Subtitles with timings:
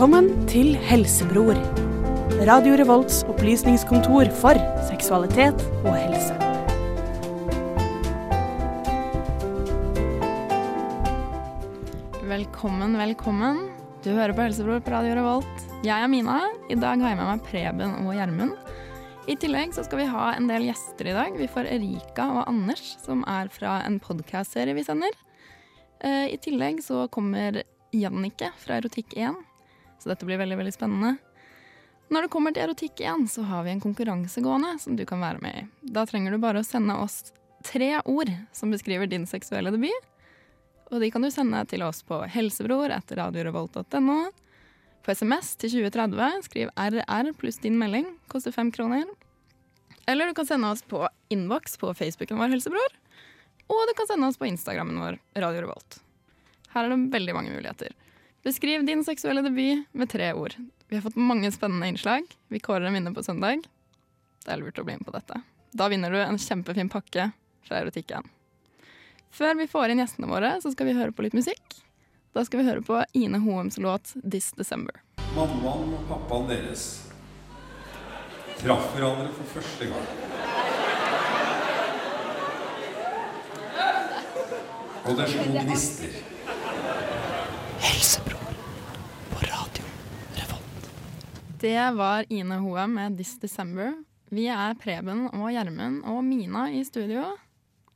[0.00, 1.58] Velkommen til Helsebror.
[2.48, 4.56] Radio Revolts opplysningskontor for
[4.88, 6.32] seksualitet og helse.
[12.30, 13.60] Velkommen, velkommen.
[14.00, 15.66] Du hører på Helsebror på Radio Revolt.
[15.84, 16.38] Jeg er Mina.
[16.72, 18.56] I dag har jeg med meg Preben og Gjermund.
[19.28, 21.36] I tillegg så skal vi ha en del gjester i dag.
[21.36, 25.12] Vi får Erika og Anders, som er fra en podcast-serie vi sender.
[26.00, 27.60] Eh, I tillegg så kommer
[27.92, 29.44] Jannike fra Erotikk1,
[30.00, 31.16] så dette blir veldig, veldig spennende.
[32.10, 35.22] Når det kommer til erotikk igjen, så har vi en konkurranse gående som du kan
[35.22, 35.66] være med i.
[35.94, 37.28] Da trenger du bare å sende oss
[37.66, 40.08] tre ord som beskriver din seksuelle debut.
[40.90, 44.18] Og de kan du sende til oss på helsebror etter radiorevolt.no.
[45.06, 49.06] På SMS til 2030 skriv RR pluss din melding, koster fem kroner.
[50.10, 52.96] Eller du kan sende oss på innboks på Facebooken vår Helsebror.
[53.70, 56.00] Og du kan sende oss på Instagrammen vår Radio Revolt.
[56.74, 57.94] Her er det veldig mange muligheter.
[58.42, 60.54] Beskriv din seksuelle debut med tre ord.
[60.88, 62.22] Vi har fått mange spennende innslag.
[62.48, 63.66] Vi kårer en vinner på søndag.
[64.44, 65.42] Det er lurt å bli med på dette.
[65.76, 67.30] Da vinner du en kjempefin pakke
[67.68, 68.24] fra Erotikken.
[69.30, 71.76] Før vi får inn gjestene våre, så skal vi høre på litt musikk.
[72.32, 75.04] Da skal vi høre på Ine Hoems låt 'This December'.
[75.36, 76.88] Mammaen og pappaen deres
[78.56, 80.08] traff hverandre for første gang.
[85.04, 86.39] Og det slo gnister.
[91.60, 93.92] Det var Ine Hoa med 'This December'.
[94.30, 97.24] Vi er Preben og Gjermund og Mina i studio.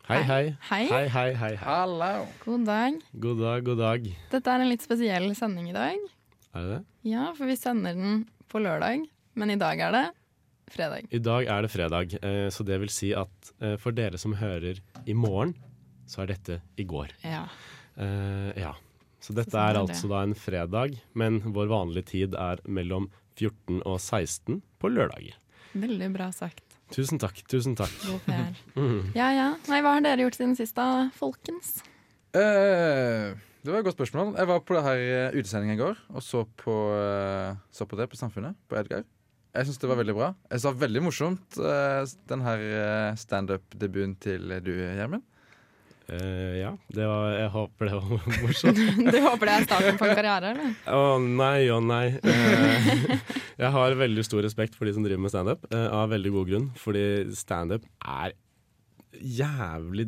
[0.05, 0.43] Hei, hei.
[0.69, 0.83] Hei.
[0.91, 1.55] Hei, hei, hei, hei.
[1.63, 2.27] Hallo.
[2.45, 2.99] God dag.
[3.17, 4.11] God dag, god dag.
[4.35, 5.97] Dette er en litt spesiell sending i dag.
[6.53, 6.83] Er det det?
[7.09, 10.05] Ja, for vi sender den på lørdag, men i dag er det
[10.77, 11.09] fredag.
[11.09, 14.37] I dag er det fredag, eh, så det vil si at eh, for dere som
[14.37, 15.57] hører i morgen,
[16.05, 17.17] så er dette i går.
[17.25, 17.47] Ja.
[17.97, 18.77] Uh, ja.
[19.25, 23.09] Så dette er altså da en fredag, men vår vanlige tid er mellom
[23.39, 25.39] 14 og 16 på lørdager.
[25.73, 26.77] Veldig bra sagt.
[26.93, 27.95] Tusen takk, tusen takk.
[28.05, 28.53] God PR.
[28.77, 29.15] Mhm.
[29.17, 29.49] Ja ja.
[29.71, 31.79] Nei, hva har dere gjort siden sist da, folkens?
[32.37, 33.33] Uh,
[33.65, 34.35] det var et godt spørsmål.
[34.37, 35.03] Jeg var på det her
[35.33, 39.07] eh, i går og så på, uh, så på det på Samfunnet, på Edgar.
[39.55, 40.33] Jeg syns det var veldig bra.
[40.51, 45.25] Jeg sa det var veldig morsomt, uh, den her standup-debuten til du, Gjermund.
[46.13, 48.81] Eh, ja, det var, jeg håper det var morsomt.
[49.15, 50.75] Du håper det er starten på en karriere, eller?
[50.93, 52.05] Å nei, å nei.
[52.21, 53.15] Uh,
[53.63, 56.51] jeg har veldig stor respekt for de som driver med standup, uh, av veldig god
[56.53, 56.67] grunn.
[56.81, 57.05] Fordi
[57.37, 58.37] standup er
[59.21, 60.05] jævlig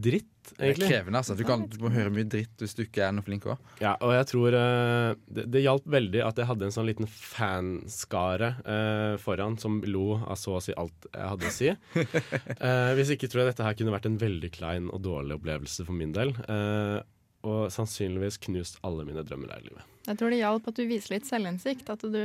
[0.00, 0.86] dritt, egentlig.
[0.86, 1.36] Det er krevende, altså.
[1.38, 3.60] Du, kan, du må høre mye dritt hvis du ikke er noe flink òg.
[3.82, 7.10] Ja, og jeg tror uh, det, det hjalp veldig at jeg hadde en sånn liten
[7.10, 11.72] fanskare uh, foran som lo av så å si alt jeg hadde å si.
[12.60, 15.86] Uh, hvis ikke tror jeg dette her kunne vært en veldig klein og dårlig opplevelse
[15.86, 16.34] for min del.
[16.50, 16.98] Eh,
[17.48, 19.86] og sannsynligvis knust alle mine drømmer her i livet.
[20.08, 21.88] Jeg tror det hjalp at du viser litt selvinnsikt.
[21.92, 22.20] At du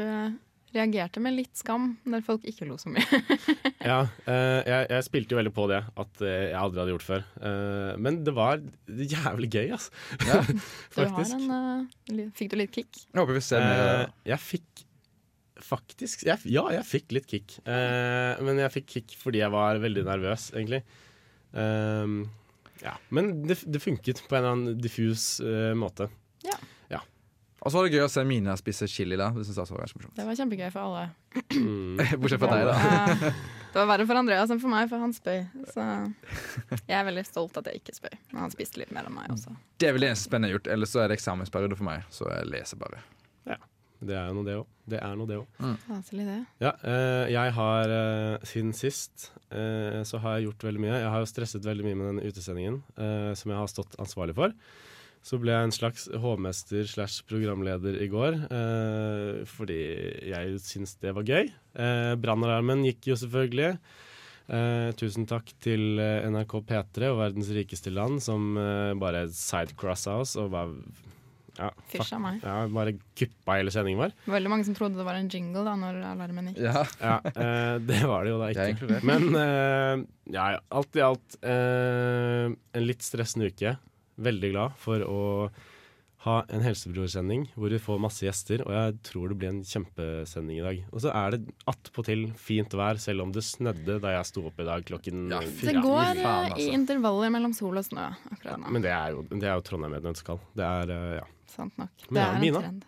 [0.76, 3.22] reagerte med litt skam når folk ikke lo så mye.
[3.86, 7.08] Ja, eh, jeg, jeg spilte jo veldig på det at eh, jeg aldri hadde gjort
[7.08, 7.26] før.
[7.50, 9.94] Eh, men det var jævlig gøy, altså.
[10.26, 10.42] Ja.
[10.96, 13.04] Du har en, fikk du litt kick?
[13.12, 14.84] Jeg håper vi ser mer Eh, jeg fikk
[15.66, 17.58] faktisk jeg, Ja, jeg fikk litt kick.
[17.64, 20.82] Eh, men jeg fikk kick fordi jeg var veldig nervøs, egentlig.
[21.56, 22.24] Ehm,
[22.84, 22.98] ja.
[23.16, 25.36] Men det, det funket på en eller annen diffus
[25.78, 26.10] måte.
[26.10, 26.14] måte.
[27.66, 29.18] Og så var det gøy å se Mina spise chili.
[29.18, 30.16] da Det jeg var ganske morsomt.
[30.16, 31.06] Det var kjempegøy for alle.
[31.56, 32.02] Mm.
[32.22, 33.32] Bortsett fra deg, da.
[33.74, 35.40] Det var verre for Andreas enn for meg, for han spøy.
[35.74, 35.86] Så
[36.86, 38.14] jeg er veldig stolt at jeg ikke spøy.
[38.36, 39.56] Men han spiste litt mer enn meg også.
[39.82, 40.72] Det er vel det eneste spennende jeg har gjort.
[40.78, 43.02] Ellers så er det eksamensperiode for meg, så jeg leser bare.
[43.50, 43.58] Ja,
[44.06, 44.70] Det er noe, det òg.
[44.94, 45.60] Det er noe, det òg.
[45.66, 45.76] Mm.
[46.62, 51.00] Ja, eh, jeg har eh, siden sist eh, så har jeg gjort veldig mye.
[51.02, 54.38] Jeg har jo stresset veldig mye med den utesendingen eh, som jeg har stått ansvarlig
[54.38, 54.54] for.
[55.26, 59.80] Så ble jeg en slags hovmester slash programleder i går, eh, fordi
[60.30, 61.50] jeg syns det var gøy.
[61.82, 63.72] Eh, Brannalarmen gikk jo selvfølgelig.
[64.46, 70.20] Eh, tusen takk til eh, NRK P3 og Verdens rikeste land som eh, bare sidecrossa
[70.22, 70.76] oss og bare
[71.56, 72.42] ja, Fysja meg.
[72.44, 74.14] ja, bare kuppa hele sendingen vår.
[74.30, 76.62] Veldig mange som trodde det var en jingle da når alarmen gikk.
[76.68, 79.02] Ja, Ja, eh, det var det jo da ikke.
[79.08, 80.06] Men eh,
[80.36, 83.74] ja, ja, alt i alt eh, en litt stressende uke.
[84.16, 85.22] Veldig glad for å
[86.26, 90.58] ha en Helsebrorsending hvor vi får masse gjester, og jeg tror det blir en kjempesending
[90.58, 90.80] i dag.
[90.90, 94.64] Og så er det attpåtil fint vær, selv om det snødde da jeg sto opp
[94.64, 96.32] i dag klokken Ja, fy Det går faen, altså.
[96.32, 96.72] i altså.
[96.80, 98.74] intervaller mellom sol og snø akkurat nå.
[98.74, 100.42] Men det er jo, det er jo Trondheim Medlemskall.
[100.58, 101.28] Det er, eh, ja.
[101.52, 101.92] Sant nok.
[102.10, 102.62] Men Det ja, er en Mina?
[102.64, 102.86] trend.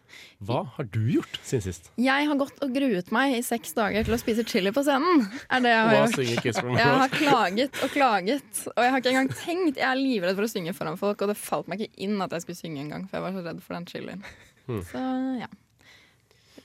[0.47, 1.91] Hva har du gjort siden sist?
[2.01, 5.27] Jeg har gått og gruet meg i seks dager til å spise chili på scenen.
[5.49, 6.41] Er det jeg har Hva gjort.
[6.43, 9.77] Kiss from Jeg har klaget og klaget, og jeg har ikke engang tenkt.
[9.77, 12.35] Jeg er livredd for å synge foran folk, og det falt meg ikke inn at
[12.35, 14.27] jeg skulle synge engang, for jeg var så redd for den chilien.
[14.67, 14.83] Hmm.
[14.83, 15.05] Så
[15.45, 15.47] ja.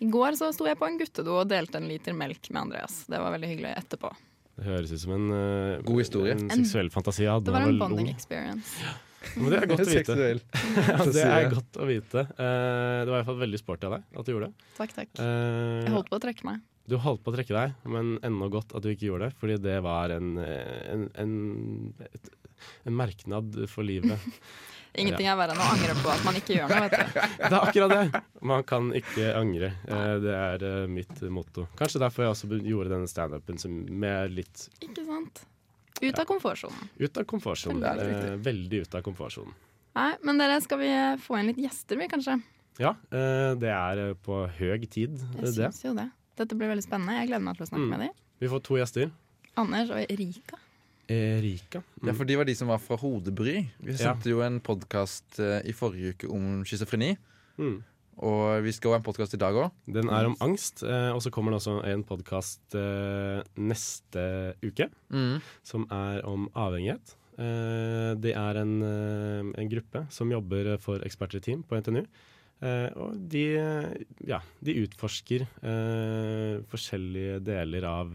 [0.02, 3.04] I går så sto jeg på en guttedo og delte en liter melk med Andreas.
[3.06, 4.10] Det var veldig hyggelig etterpå.
[4.58, 6.34] Det høres ut som en, uh, God historie.
[6.34, 8.74] en seksuell fantasi Det var en bonding experience.
[9.36, 10.16] Men det er godt å vite.
[10.92, 12.24] Ja, det er godt å vite.
[12.36, 14.69] Uh, det var i hvert fall veldig sporty av deg at du gjorde det.
[14.78, 15.10] Takk, takk.
[15.20, 16.60] Uh, Jeg holdt på å trekke meg.
[16.90, 19.36] Du holdt på å trekke deg, men ennå godt at du ikke gjorde det.
[19.38, 21.34] Fordi det var en, eh, en, en,
[22.08, 22.32] et,
[22.90, 24.19] en merknad for livet.
[24.98, 27.20] Ingenting er verre enn å angre på at man ikke gjør noe, vet du.
[27.38, 28.20] Det er akkurat det!
[28.50, 29.70] Man kan ikke angre.
[30.20, 31.64] Det er mitt motto.
[31.78, 35.46] Kanskje derfor jeg også gjorde denne standupen som- med litt Ikke sant?
[36.02, 36.88] Ut av komfortsonen.
[36.99, 37.81] ut av komfortsonen.
[37.81, 39.54] Veldig Eh, veldig ut av komfortsonen.
[39.94, 40.88] Nei, men dere, skal vi
[41.22, 42.43] få inn litt gjester, vi, kanskje?
[42.81, 45.54] Ja, eh, det er eh, på høg tid, Jeg det.
[45.54, 46.10] syns jo det.
[46.37, 47.19] Dette blir veldig spennende.
[47.20, 47.90] Jeg gleder meg til å snakke Mm.
[47.90, 48.10] med dem.
[48.40, 49.10] Vi får to gjester.
[49.56, 50.56] Anders og Erika.
[51.08, 51.82] Erika.
[52.00, 52.06] Mm.
[52.08, 53.69] Ja, for de var de som var fra Hodebry.
[53.82, 54.14] Vi Ja.
[54.31, 57.16] jo en podkast i forrige uke om schizofreni.
[57.58, 57.82] Mm.
[58.20, 59.72] Og vi skal ha en podkast i dag òg.
[59.88, 64.24] Den er om angst, eh, og så kommer det også en podkast eh, neste
[64.62, 64.90] uke
[65.64, 67.16] som er om avhengighet.
[67.40, 68.74] Eh, det er en,
[69.56, 72.04] en gruppe som jobber for Eksperter i Team på NTNU.
[72.62, 73.40] Og de,
[74.22, 75.42] ja, de utforsker
[76.70, 78.12] forskjellige deler av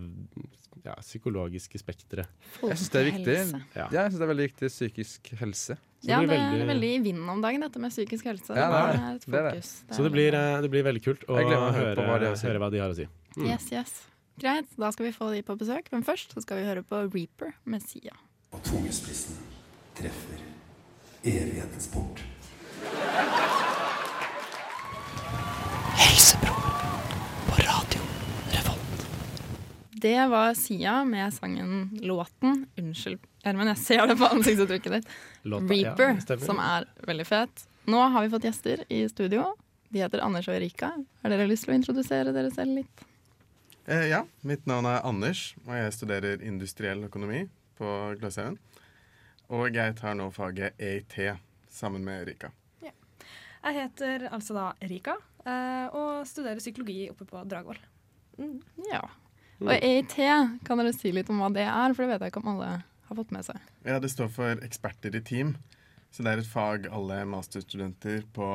[0.86, 2.26] ja, psykologiske spektre.
[2.62, 3.38] Jeg syns det er viktig.
[3.76, 3.88] Ja.
[3.92, 5.78] Ja, jeg synes det er veldig viktig psykisk helse.
[5.98, 8.54] Så Ja, det er veldig- i vinden om dagen, dette med psykisk helse.
[8.56, 9.52] Ja, det det er et det er det.
[9.54, 9.84] fokus.
[9.98, 12.60] Så det blir, eh, det blir veldig kult å Jeg å høre, høre hva høre
[12.60, 13.08] hva de har å si.
[13.38, 13.48] Mm.
[13.48, 14.04] Yes, yes.
[14.40, 15.92] Greit, da skal vi få de på besøk.
[15.92, 18.14] Men først så skal vi høre på Reaper med Sia.
[18.54, 19.36] Og tungespissen
[19.96, 20.40] treffer
[21.26, 22.22] evighetens port.
[29.98, 32.66] Det var Sia med sangen Låten.
[32.78, 35.08] Unnskyld, Gjermund, jeg ser det på ansiktsuttrykket ditt.
[35.44, 37.64] Låta- Reaper, ja, som er veldig fet.
[37.88, 39.56] Nå har vi fått gjester i studio.
[39.90, 40.92] De heter Anders og Erika.
[41.24, 43.04] Har dere lyst til å introdusere dere selv litt?
[43.88, 47.46] Eh, ja, mitt navn er Anders, og jeg studerer industriell økonomi
[47.80, 48.58] på Gløshaugen.
[49.50, 51.38] Og jeg tar nå faget EIT
[51.72, 52.52] sammen med Erika.
[53.68, 57.80] Jeg heter altså da Erika eh, og studerer psykologi oppe på Dragvoll.
[58.38, 58.62] Mm.
[58.92, 59.02] Ja.
[59.64, 60.18] Og EIT,
[60.68, 61.96] kan dere si litt om hva det er?
[61.96, 62.70] For det vet jeg ikke om alle
[63.08, 63.58] har fått med seg.
[63.88, 65.56] Ja, det står for eksperter i team.
[66.14, 68.48] Så det er et fag alle masterstudenter på,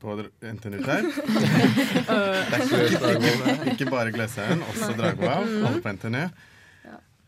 [0.00, 1.08] på NTNU tar.
[2.50, 6.24] det er ikke, ikke bare Gløshaugen, også Dragvoll, alle på NTNU.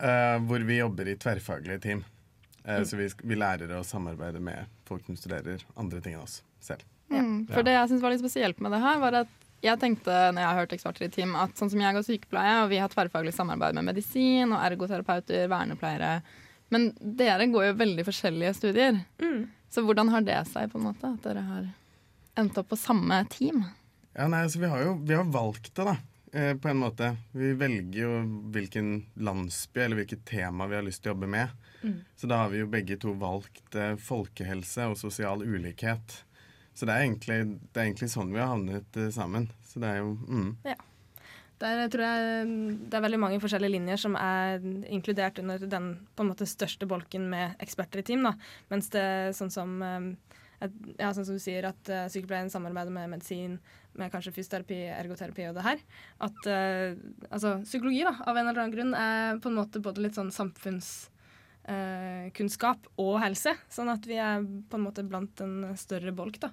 [0.03, 2.01] Uh, hvor vi jobber i tverrfaglige team.
[2.63, 6.41] Eh, så vi, vi lærer å samarbeide med folk som studerer andre ting enn oss
[6.63, 6.83] selv.
[7.11, 7.45] Mm.
[7.51, 10.41] For det jeg syns var litt spesielt med det her, var at jeg tenkte når
[10.41, 12.91] jeg har hørt eksperter i team, at sånn som jeg går sykepleie, og vi har
[12.91, 16.17] tverrfaglig samarbeid med medisin og ergoterapeuter, vernepleiere
[16.73, 18.97] Men dere går jo veldig forskjellige studier.
[19.21, 19.45] Mm.
[19.69, 21.67] Så hvordan har det seg, på en måte, at dere har
[22.39, 23.61] endt opp på samme team?
[24.13, 25.97] Ja, nei, altså Vi har jo vi har valgt det, da.
[26.33, 27.11] Eh, på en måte.
[27.37, 28.13] Vi velger jo
[28.55, 31.53] hvilken landsby eller hvilket tema vi har lyst til å jobbe med.
[32.15, 36.23] Så da har vi jo begge to valgt eh, folkehelse og sosial ulikhet.
[36.73, 37.39] Så det er egentlig,
[37.71, 39.47] det er egentlig sånn vi har havnet eh, sammen.
[39.69, 40.49] Så det er jo mm.
[41.63, 45.93] Der tror jeg mm, det er veldig mange forskjellige linjer som er inkludert under den
[46.15, 48.25] på en måte største bolken med eksperter i team.
[48.25, 48.33] Da.
[48.73, 49.05] Mens det
[49.37, 50.09] sånn som eh,
[50.99, 53.57] ja, sånn som du sier, at eh, sykepleien samarbeider med medisin,
[53.99, 55.81] med kanskje fysioterapi, ergoterapi og det her.
[56.25, 60.05] At eh, altså, psykologi da, av en eller annen grunn er på en måte både
[60.05, 60.33] litt sånn
[61.63, 63.55] samfunnskunnskap og helse.
[63.71, 66.51] Sånn at vi er på en måte blant en større bolk da,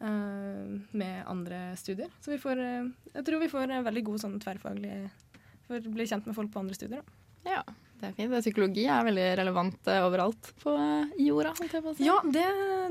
[0.00, 2.10] eh, med andre studier.
[2.20, 5.10] Så vi får, eh, jeg tror vi får eh, veldig god sånn tverrfaglig
[5.68, 7.00] For å bli kjent med folk på andre studier.
[7.00, 7.52] Da.
[7.54, 7.62] Ja,
[8.00, 8.32] det er fint.
[8.42, 12.04] Psykologi er veldig relevant eh, overalt på eh, jorda, holdt jeg på å si.
[12.04, 12.44] Ja, det,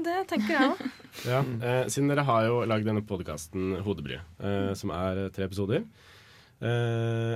[0.08, 0.82] det tenker jeg òg.
[1.28, 5.44] Ja, eh, siden dere har jo lagd denne podkasten Hodebry, eh, som er eh, tre
[5.50, 5.84] episoder.
[6.64, 7.36] Eh,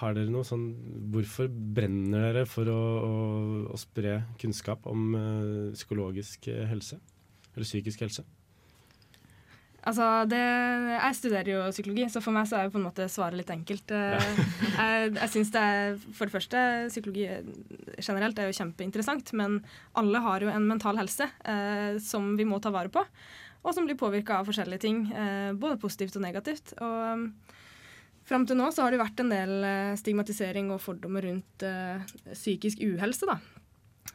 [0.00, 0.66] har dere noe sånn
[1.12, 3.14] Hvorfor brenner dere for å, å,
[3.74, 7.00] å spre kunnskap om uh, psykologisk eh, helse?
[7.54, 8.24] Eller psykisk helse?
[9.80, 10.40] Altså, det,
[10.92, 13.52] jeg studerer jo psykologi, så for meg så er jo på en måte svaret litt
[13.52, 13.94] enkelt.
[13.94, 14.18] Ja.
[14.80, 17.24] Jeg, jeg synes det er, For det første, psykologi
[17.96, 19.58] generelt er jo kjempeinteressant, men
[19.98, 23.02] alle har jo en mental helse eh, som vi må ta vare på,
[23.60, 26.74] og som blir påvirka av forskjellige ting, eh, både positivt og negativt.
[26.80, 27.56] Og
[28.30, 31.98] Fram til nå så har det vært en del eh, stigmatisering og fordommer rundt uh,
[32.30, 33.26] psykisk uhelse.
[33.26, 33.40] da.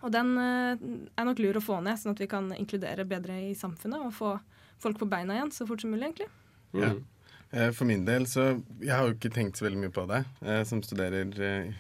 [0.06, 0.76] Og den uh,
[1.12, 4.16] er nok lur å få ned, sånn at vi kan inkludere bedre i samfunnet og
[4.16, 4.32] få
[4.80, 6.30] folk på beina igjen så fort som mulig, egentlig.
[6.80, 6.94] Ja.
[7.52, 8.50] Eh, For min del så
[8.82, 11.30] Jeg har jo ikke tenkt så veldig mye på det, eh, som studerer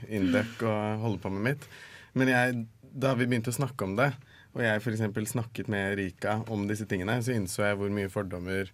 [0.08, 1.68] Indec og holder på med mitt.
[2.16, 2.66] Men jeg,
[2.96, 4.14] da vi begynte å snakke om det,
[4.56, 5.32] og jeg f.eks.
[5.34, 8.72] snakket med Rika om disse tingene, så innså jeg hvor mye fordommer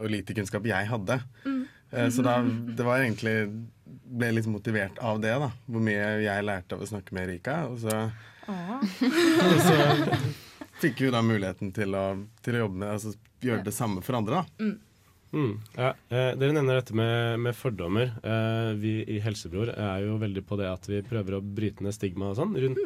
[0.00, 1.20] og lite kunnskap jeg hadde.
[1.44, 1.49] Mm.
[1.90, 3.36] Eh, så da, det var egentlig
[4.10, 5.50] ble litt motivert av det, da.
[5.70, 7.62] Hvor mye jeg lærte av å snakke med Erika.
[7.70, 7.96] Og så,
[8.50, 10.20] og så
[10.82, 12.06] fikk vi da muligheten til å,
[12.44, 14.70] til å jobbe med altså gjøre det samme for andre, da.
[15.30, 15.92] Mm, ja.
[16.10, 18.10] eh, dere nevner dette med, med fordommer.
[18.18, 21.94] Eh, vi i Helsebror er jo veldig på det at vi prøver å bryte ned
[21.94, 22.80] stigma og sånn rundt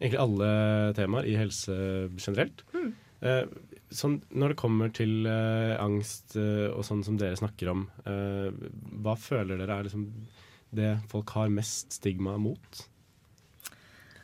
[0.00, 0.48] egentlig alle
[0.96, 1.76] temaer i helse
[2.16, 2.64] generelt.
[3.20, 3.44] Eh,
[3.96, 8.48] sånn, når det kommer til uh, angst uh, og sånn som dere snakker om, uh,
[9.04, 10.08] hva føler dere er liksom
[10.72, 12.82] det folk har mest stigma mot?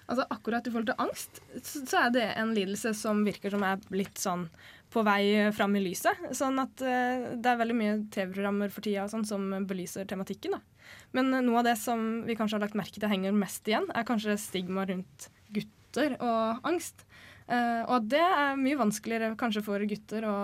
[0.09, 3.65] Altså Akkurat i forhold til angst, så så er det en lidelse som virker som
[3.69, 4.47] er litt sånn
[4.89, 6.31] på vei fram i lyset.
[6.33, 10.57] Sånn at det er veldig mye TV-programmer for tida sånn som belyser tematikken.
[10.57, 10.95] da.
[11.13, 14.09] Men noe av det som vi kanskje har lagt merke til henger mest igjen, er
[14.09, 17.05] kanskje stigma rundt gutter og angst.
[17.49, 20.35] Eh, og det er mye vanskeligere kanskje for gutter å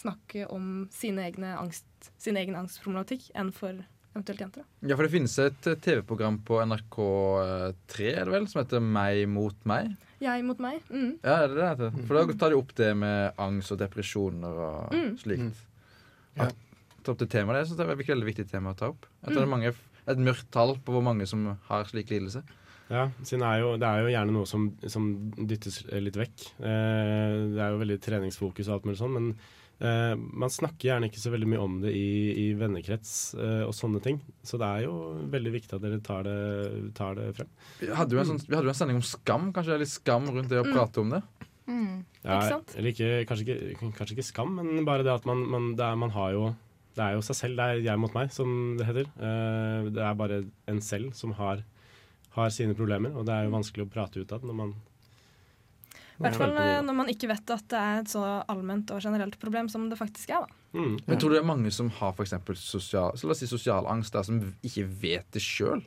[0.00, 1.84] snakke om sine egne angst,
[2.16, 3.74] sin egen angstproblematikk enn for
[4.14, 4.62] eventuelt jenter.
[4.62, 4.88] da.
[4.88, 9.24] Ja, for det finnes et eh, TV-program på NRK3 er det vel, som heter Meg
[9.28, 9.92] mot meg.
[10.24, 10.80] Jeg mot meg.
[10.88, 11.18] Mm.
[11.24, 11.96] Ja, er det det heter?
[12.08, 15.16] For da tar de opp det med angst og depresjoner og Mm.
[15.20, 15.64] slikt.
[16.38, 16.48] Ja.
[17.04, 19.04] Ta opp det temaet, det synes jeg er et veldig viktig tema å ta opp.
[19.26, 19.74] Jeg tror det er mange,
[20.08, 22.42] et mørkt tall på hvor mange som har slik lidelse.
[22.92, 26.48] Ja, siden det er jo, det er jo gjerne noe som, som dyttes litt vekk.
[26.60, 29.30] Eh, det er jo veldig treningsfokus og alt mulig sånn, men
[29.80, 32.10] eh, man snakker gjerne ikke så veldig mye om det i,
[32.44, 34.20] i vennekrets eh, og sånne ting.
[34.44, 34.98] Så det er jo
[35.32, 36.36] veldig viktig at dere tar det,
[36.98, 37.50] tar det frem.
[37.80, 39.48] Vi hadde jo en, sånn, vi hadde jo en sending om skam.
[39.56, 41.22] Kanskje det er litt skam rundt det å prate om det?
[41.64, 42.04] Mm.
[42.24, 42.74] Ja, Ikke sant?
[42.76, 45.96] Eller ikke, kanskje, ikke, kanskje ikke skam, men bare det at man, man, det er,
[46.00, 46.44] man har jo
[46.94, 49.08] Det er jo seg selv, det er jeg mot meg, som det heter.
[49.18, 50.36] Eh, det er bare
[50.70, 51.64] en selv som har,
[52.34, 54.74] har sine problemer, og det er jo vanskelig å prate ut av når man
[56.18, 59.02] I hvert fall eh, når man ikke vet at det er et så allment og
[59.02, 60.44] generelt problem som det faktisk er.
[60.46, 60.60] da.
[60.74, 60.96] Mm.
[61.06, 63.50] Men tror du det er mange som har for eksempel sosial, så la oss si
[63.50, 65.82] sosial angst, der, som ikke vet det sjøl?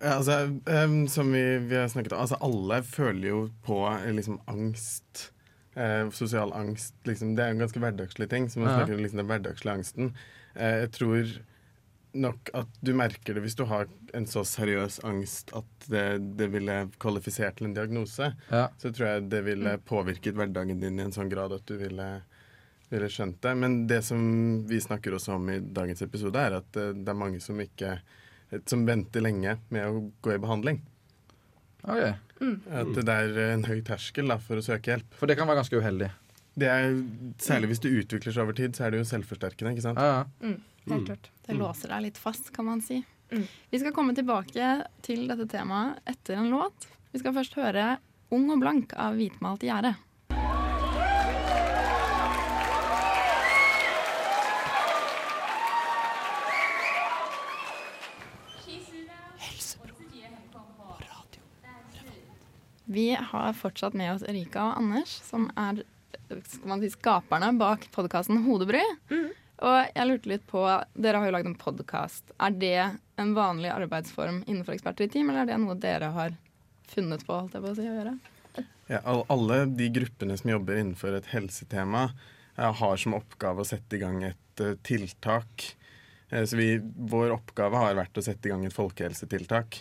[0.00, 4.10] Ja, altså, um, som vi, vi har snakket om, altså alle føler jo på eh,
[4.12, 5.30] liksom angst.
[5.76, 6.94] Eh, sosial angst.
[7.08, 8.48] Liksom, det er en ganske hverdagslig ting.
[8.52, 8.76] Så man Ja.
[8.78, 10.10] snakker om liksom den hverdagslige angsten.
[10.54, 11.32] Eh, jeg tror
[12.22, 16.06] nok at du merker det hvis du har en så seriøs angst at det,
[16.38, 18.30] det ville kvalifisert til en diagnose.
[18.50, 18.66] Ja.
[18.80, 22.08] Så tror jeg det ville påvirket hverdagen din i en sånn grad at du ville,
[22.92, 23.54] ville skjønt det.
[23.62, 24.20] Men det som
[24.68, 27.98] vi snakker også om i dagens episode, er at eh, det er mange som ikke
[28.70, 30.78] som venter lenge med å gå i behandling.
[31.86, 32.04] Ok.
[32.70, 35.18] At det er en høy terskel da, for å søke hjelp.
[35.18, 36.10] For det kan være ganske uheldig.
[36.56, 36.94] Det er,
[37.42, 39.74] særlig hvis det utvikler seg over tid, så er det jo selvforsterkende.
[39.74, 40.00] ikke sant?
[40.00, 40.46] Ja, ja.
[40.46, 40.62] Mm,
[40.94, 41.30] helt klart.
[41.46, 43.02] Det låser deg litt fast, kan man si.
[43.32, 43.46] Mm.
[43.70, 46.88] Vi skal komme tilbake til dette temaet etter en låt.
[47.12, 47.96] Vi skal først høre
[48.30, 49.94] 'Ung og blank' av Hvitmalt gjerde.
[62.88, 65.82] Vi har fortsatt med oss Erika og Anders, som er
[66.26, 68.82] skal man si, skaperne bak podkasten Hodebry.
[69.64, 72.32] Og jeg lurte litt på, Dere har jo lagd en podkast.
[72.42, 72.78] Er det
[73.16, 76.34] en vanlig arbeidsform innenfor Eksperter i team, eller er det noe dere har
[76.90, 78.16] funnet på, holdt jeg på å si, å gjøre?
[78.90, 79.00] Ja,
[79.32, 82.10] alle de gruppene som jobber innenfor et helsetema,
[82.56, 85.72] eh, har som oppgave å sette i gang et eh, tiltak.
[86.28, 89.80] Eh, så vi, vår oppgave har vært å sette i gang et folkehelsetiltak.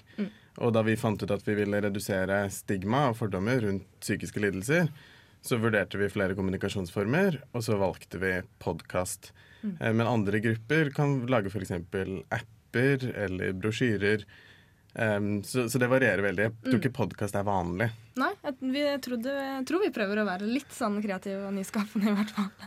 [0.64, 4.88] Og da vi fant ut at vi ville redusere stigma og fordommer rundt psykiske lidelser,
[5.46, 8.34] så vurderte vi flere kommunikasjonsformer, og så valgte vi
[8.64, 9.32] podkast.
[9.62, 9.76] Mm.
[10.00, 11.74] Men andre grupper kan lage f.eks.
[11.76, 14.26] apper eller brosjyrer.
[14.96, 16.44] Um, så, så det varierer veldig.
[16.48, 17.90] Jeg tror ikke podkast er vanlig.
[18.16, 22.14] Nei, jeg, vi trodde, jeg tror vi prøver å være litt sånn kreative og nyskapende,
[22.14, 22.50] i hvert fall.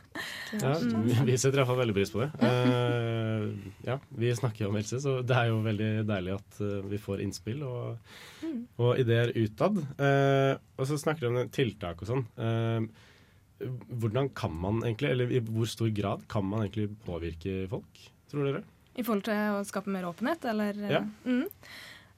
[0.59, 2.29] Ja, vi, vi setter iallfall veldig pris på det.
[2.41, 6.79] Uh, ja, vi snakker jo om helse, så det er jo veldig deilig at uh,
[6.89, 8.15] vi får innspill og,
[8.81, 9.77] og ideer utad.
[10.01, 12.25] Uh, og så snakker vi om tiltak og sånn.
[12.41, 13.07] Eh,
[13.89, 18.47] hvordan kan man egentlig, eller i hvor stor grad kan man egentlig påvirke folk, tror
[18.47, 18.65] dere?
[18.99, 21.05] I forhold til å skape mer åpenhet, eller Ja.
[21.25, 21.47] Mm.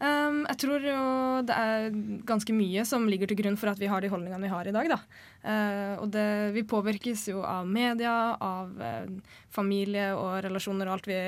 [0.00, 1.00] Um, jeg tror jo
[1.44, 1.90] det er
[2.24, 4.72] ganske mye som ligger til grunn for at vi har de holdningene vi har i
[4.72, 4.88] dag.
[4.88, 4.96] Da.
[5.44, 6.24] Uh, og det,
[6.56, 11.20] vi påvirkes jo av media, av uh, familie og relasjoner og alt vi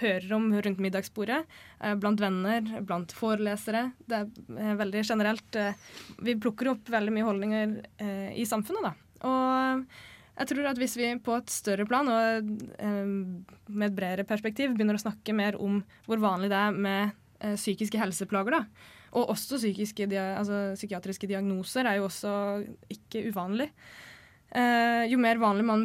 [0.00, 1.42] hører om rundt middagsbordet.
[1.76, 3.90] Uh, blant venner, blant forelesere.
[4.08, 5.62] Det er veldig generelt.
[6.24, 7.78] vi plukker opp veldig mye holdninger
[8.32, 9.28] i samfunnet, da.
[9.28, 9.84] Og
[10.40, 14.96] jeg tror at hvis vi på et større plan og med et bredere perspektiv begynner
[14.96, 20.60] å snakke mer om hvor vanlig det er med psykiske helseplager, da, og også altså,
[20.76, 22.32] psykiatriske diagnoser er jo også
[22.92, 23.70] ikke uvanlig.
[24.50, 25.84] Eh, jo mer vanlig man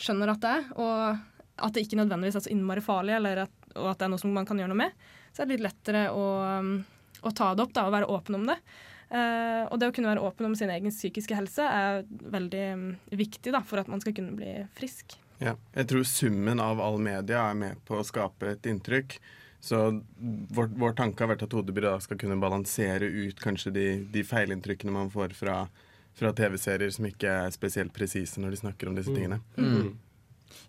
[0.00, 3.90] skjønner at det er, og at det ikke nødvendigvis er så innmari farlig, at, og
[3.90, 4.94] at det er noe som man kan gjøre noe med,
[5.32, 6.24] så er det litt lettere å,
[7.22, 8.58] å ta det opp da, og være åpen om det.
[9.12, 11.98] Uh, og det å kunne være åpen om sin egen psykiske helse er
[12.32, 15.18] veldig um, viktig da, for at man skal kunne bli frisk.
[15.42, 15.52] Ja.
[15.76, 19.18] Jeg tror summen av all media er med på å skape et inntrykk.
[19.62, 19.78] Så
[20.50, 24.94] vår, vår tanke har vært at hodebyrådet skal kunne balansere ut kanskje de, de feilinntrykkene
[24.94, 25.60] man får fra,
[26.18, 29.38] fra TV-serier som ikke er spesielt presise når de snakker om disse tingene.
[29.54, 29.92] Mm.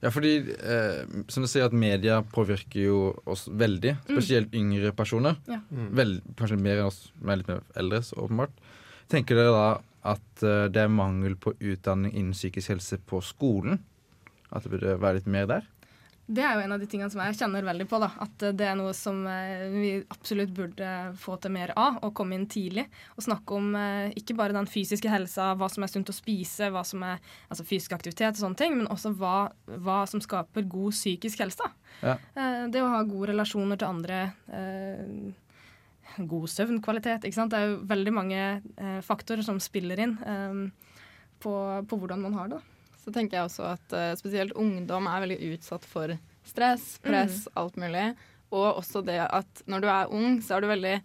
[0.04, 3.96] Ja, fordi eh, som du sier at media påvirker jo oss veldig.
[4.06, 5.42] Spesielt yngre personer.
[5.50, 5.62] Ja.
[5.98, 8.54] Vel, kanskje mer enn oss er litt mer eldre, så åpenbart.
[9.12, 9.68] Tenker dere da
[10.14, 13.82] at eh, det er mangel på utdanning innen psykisk helse på skolen?
[14.54, 15.70] At det burde være litt mer der?
[16.24, 18.00] Det er jo en av de tingene som jeg kjenner veldig på.
[18.00, 20.88] da, At det er noe som eh, vi absolutt burde
[21.20, 22.00] få til mer av.
[22.06, 22.86] Og komme inn tidlig.
[23.18, 26.72] Og snakke om eh, ikke bare den fysiske helsa, hva som er sunt å spise,
[26.72, 27.20] hva som er
[27.52, 29.52] altså fysisk aktivitet og sånne ting, men også hva,
[29.84, 31.72] hva som skaper god psykisk helse.
[32.00, 32.16] Ja.
[32.40, 34.24] Eh, det å ha gode relasjoner til andre.
[36.24, 37.26] God søvnkvalitet.
[37.28, 37.52] ikke sant?
[37.52, 38.42] Det er jo veldig mange
[39.04, 40.14] faktorer som spiller inn
[41.42, 41.54] på,
[41.90, 42.60] på hvordan man har det.
[42.62, 42.73] da.
[43.04, 46.16] Så tenker jeg også at uh, spesielt ungdom er veldig utsatt for
[46.48, 47.58] stress, press, mm.
[47.60, 48.06] alt mulig.
[48.54, 50.96] Og også det at når du er ung, så er du veldig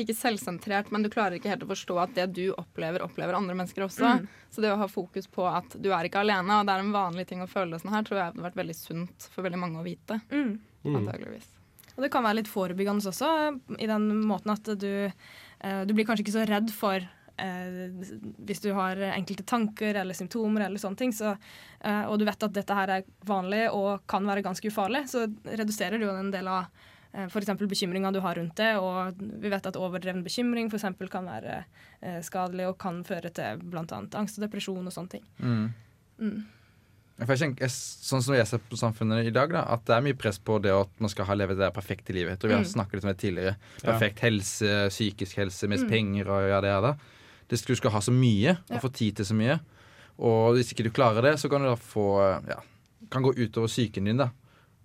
[0.00, 3.54] ikke selvsentrert, men du klarer ikke helt å forstå at det du opplever, opplever andre
[3.54, 4.16] mennesker også.
[4.18, 4.24] Mm.
[4.50, 6.94] Så det å ha fokus på at du er ikke alene, og det er en
[6.94, 9.60] vanlig ting å føle det sånn her, tror jeg hadde vært veldig sunt for veldig
[9.60, 10.18] mange å vite.
[10.34, 10.56] Mm.
[10.90, 11.46] Antageligvis.
[11.94, 13.30] Og det kan være litt forebyggende også,
[13.78, 17.90] i den måten at du, uh, du blir kanskje ikke så redd for eh,
[18.46, 21.34] hvis du har enkelte tanker eller symptomer, eller sånne ting, så,
[21.80, 25.26] eh, og du vet at dette her er vanlig og kan være ganske ufarlig, så
[25.44, 26.66] reduserer du jo en del av
[27.12, 27.54] eh, f.eks.
[27.60, 28.74] bekymringa du har rundt det.
[28.78, 31.62] Og vi vet at overdreven bekymring for eksempel, kan være
[32.00, 33.86] eh, skadelig og kan føre til bl.a.
[34.18, 35.32] angst og depresjon og sånne ting.
[35.38, 35.72] Mm.
[36.18, 36.44] Mm.
[37.14, 40.02] For jeg tenker, sånn som jeg ser på samfunnet i dag, da, at det er
[40.02, 42.42] mye press på det at man skal ha levd det perfekte livet.
[42.42, 42.72] Og vi har mm.
[42.72, 43.52] snakket litt om det tidligere.
[43.84, 45.92] Perfekt helse, psykisk helse, mest mm.
[45.92, 46.96] penger og ja, det er det
[47.62, 49.58] du skal ha så mye og få tid til så mye.
[50.24, 52.08] Og hvis ikke du klarer det, så kan du da få
[52.48, 52.58] ja,
[53.10, 54.22] kan gå utover psyken din.
[54.22, 54.30] da.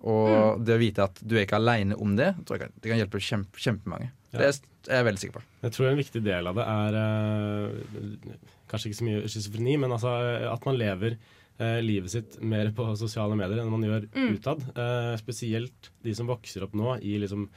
[0.08, 0.64] Og mm.
[0.66, 3.24] det å vite at du er ikke aleine om det, tror jeg det kan hjelpe
[3.24, 4.12] kjempe, kjempemange.
[4.32, 4.40] Ja.
[4.40, 4.48] Det
[4.94, 5.44] er jeg veldig sikker på.
[5.66, 8.38] Jeg tror en viktig del av det er uh,
[8.70, 10.14] kanskje ikke så mye schizofreni, men altså
[10.54, 14.30] at man lever eh, livet sitt mer på sosiale medier enn man gjør mm.
[14.38, 14.62] utad.
[14.70, 17.50] Eh, spesielt de som vokser opp nå i liksom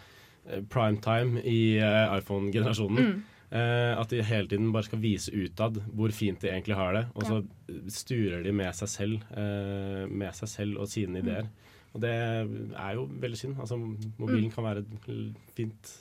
[0.73, 3.13] prime time i iPhone-generasjonen.
[3.13, 3.21] Mm.
[3.53, 7.03] Uh, at de hele tiden bare skal vise utad hvor fint de egentlig har det.
[7.13, 7.81] Og så ja.
[7.93, 11.27] sturer de med seg selv eh, med seg selv og sine mm.
[11.27, 11.51] ideer.
[11.93, 13.59] Og det er jo veldig synd.
[13.61, 14.55] Altså, mobilen mm.
[14.55, 15.93] kan være et fint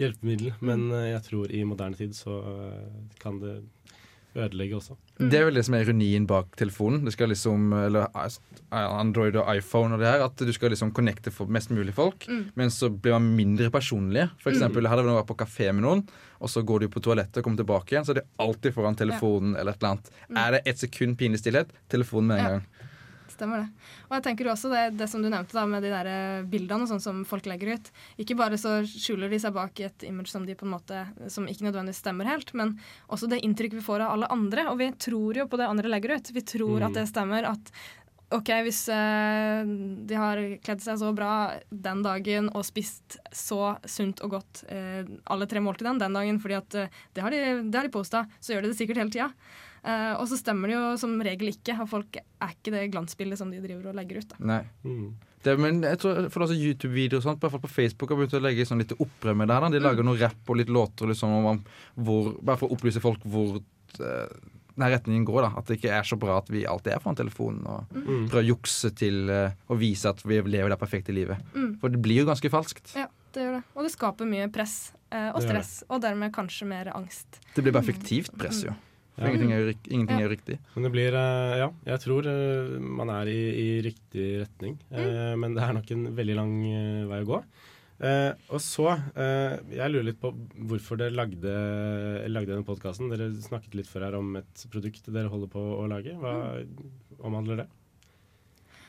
[0.00, 0.64] hjelpemiddel, mm.
[0.64, 2.38] men uh, jeg tror i moderne tid så
[3.20, 3.58] kan det
[4.36, 4.96] ødelegge også.
[5.18, 7.04] Det er vel det som er ironien bak telefonen.
[7.06, 8.08] Det skal liksom, eller
[8.70, 12.28] Android og iPhone og det her, At du skal liksom connecte for mest mulig folk,
[12.28, 12.50] mm.
[12.54, 14.28] men så blir man mindre personlig.
[14.42, 14.90] For eksempel, mm.
[14.92, 16.04] Hadde du vært på kafé med noen,
[16.38, 18.98] og så går du på toalettet og kommer tilbake igjen, så er det alltid foran
[18.98, 19.62] telefonen ja.
[19.62, 20.12] eller et eller annet.
[20.28, 20.42] Mm.
[20.44, 22.50] Er det ett sekund pinlig stillhet, telefonen med en ja.
[22.56, 22.66] gang
[23.38, 23.86] stemmer det.
[24.08, 26.84] Og jeg tenker også det, det som du nevnte da, med de der eh, bildene
[26.84, 27.92] og sånn som folk legger ut.
[28.20, 31.48] Ikke bare så skjuler de seg bak et image som de på en måte, som
[31.48, 32.76] ikke nødvendigvis stemmer helt, men
[33.08, 34.68] også det inntrykket vi får av alle andre.
[34.72, 36.34] Og vi tror jo på det andre legger ut.
[36.34, 36.88] Vi tror mm.
[36.90, 37.48] at det stemmer.
[37.48, 37.72] at
[38.28, 39.64] OK, hvis uh,
[40.04, 41.30] de har kledd seg så bra
[41.70, 45.00] den dagen og spist så sunt og godt uh,
[45.32, 47.40] alle tre måltidene den dagen, fordi at uh, det har de,
[47.72, 49.30] det de posta, så gjør de det sikkert hele tida.
[49.84, 51.76] Uh, og så stemmer det jo som regel ikke.
[51.90, 54.34] Folk er ikke det glansbildet som de driver og legger ut.
[54.34, 54.42] Da.
[54.52, 54.62] Nei.
[54.84, 55.08] Mm.
[55.44, 58.36] Det, men jeg tror for altså YouTube-videoer og sånt, hvert fall på Facebook har begynt
[58.36, 59.56] å legge sånn litt opprør med det.
[59.56, 59.70] her.
[59.70, 59.86] De mm.
[59.86, 61.60] lager noe rapp og litt låter liksom,
[61.94, 64.38] hvor, bare for å opplyse folk hvor uh,
[64.78, 65.42] denne retningen går.
[65.46, 68.26] da, At det ikke er så bra at vi alltid er foran telefonen og mm.
[68.30, 71.42] prøver å jukse til uh, å vise at vi lever det perfekte livet.
[71.54, 71.76] Mm.
[71.82, 72.94] For det blir jo ganske falskt.
[72.98, 73.64] Ja, det gjør det.
[73.74, 74.76] Og det skaper mye press
[75.14, 77.40] uh, og stress, og dermed kanskje mer angst.
[77.54, 78.74] Det blir bare fiktivt press, jo.
[79.18, 79.34] For ja.
[79.34, 80.56] ingenting, er, ingenting er, riktig.
[80.76, 84.76] Men det blir eh, Ja, jeg tror eh, man er i, i riktig retning.
[84.92, 85.00] Mm.
[85.02, 86.54] Eh, men det er nok en veldig lang
[87.10, 87.40] vei å gå.
[87.98, 90.30] Eh, og så eh, Jeg lurer litt på
[90.70, 91.54] hvorfor dere lagde,
[92.30, 93.10] lagde denne podkasten.
[93.10, 96.14] Dere snakket litt før her om et produkt dere holder på å lage.
[96.22, 96.86] Hva mm.
[97.26, 97.68] omhandler det?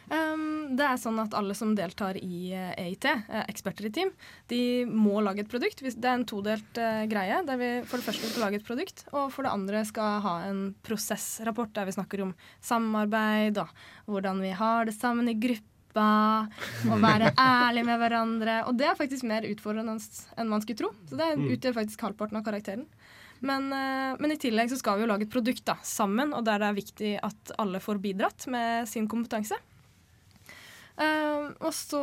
[0.10, 0.39] Um,
[0.78, 4.12] det er sånn at alle som deltar i EIT, uh, eh, eksperter i team,
[4.52, 5.82] de må lage et produkt.
[5.82, 9.06] Det er en todelt uh, greie, der vi for det første skal lage et produkt,
[9.14, 13.72] og for det andre skal ha en prosessrapport der vi snakker om samarbeid og
[14.10, 16.10] hvordan vi har det sammen i gruppa
[16.90, 18.60] og være ærlig med hverandre.
[18.70, 20.94] Og det er faktisk mer utfordrende enn man skulle tro.
[21.10, 21.48] Så det mm.
[21.56, 22.86] utgjør faktisk halvparten av karakteren.
[23.40, 26.60] Men, men, i tillegg så skal vi jo lage et produkt da, sammen, og der
[26.60, 29.56] det er viktig at alle får bidratt med sin kompetanse.
[31.00, 32.02] Eh, og så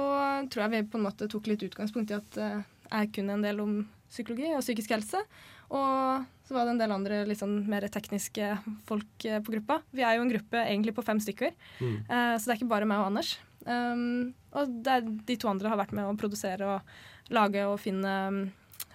[0.48, 3.44] tror jeg vi på en måte tok litt utgangspunkt i at uh, jeg kunne en
[3.44, 3.76] del om
[4.08, 5.20] psykologi og psykisk helse.
[5.66, 8.52] Og så var det en del andre litt sånn mer tekniske
[8.88, 9.80] folk uh, på gruppa.
[9.92, 11.96] Vi er jo en gruppe egentlig på fem stykker, Mm.
[12.08, 13.36] eh, så det er ikke bare meg og Anders.
[13.66, 17.80] Um, og det er de to andre har vært med å produsere og lage og
[17.82, 18.12] finne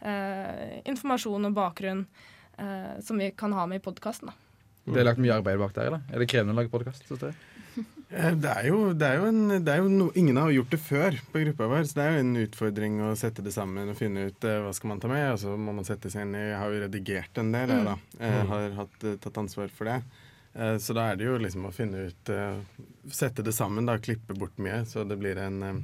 [0.02, 2.06] eh, informasjon og bakgrunn
[3.02, 4.30] som vi kan ha med i podkasten.
[4.86, 6.04] Det er lagt mye arbeid bak der, eller?
[6.14, 7.08] Er det krevende å lage podkast?
[8.12, 10.74] Eh, Det er jo, det er jo, en, det er jo no, Ingen har gjort
[10.74, 13.90] det før på gruppa vår, så det er jo en utfordring å sette det sammen
[13.94, 15.30] og finne ut eh, hva skal man ta med.
[15.34, 17.88] Og så må man sette seg inn i Jeg har jo redigert en del, jeg,
[17.88, 17.96] da.
[18.20, 20.00] Jeg har hatt, eh, tatt ansvar for det.
[20.54, 22.60] Eh, Så da er det jo liksom å finne ut eh,
[23.12, 23.96] Sette det sammen, da.
[23.98, 25.80] Klippe bort mye, så det blir en, eh,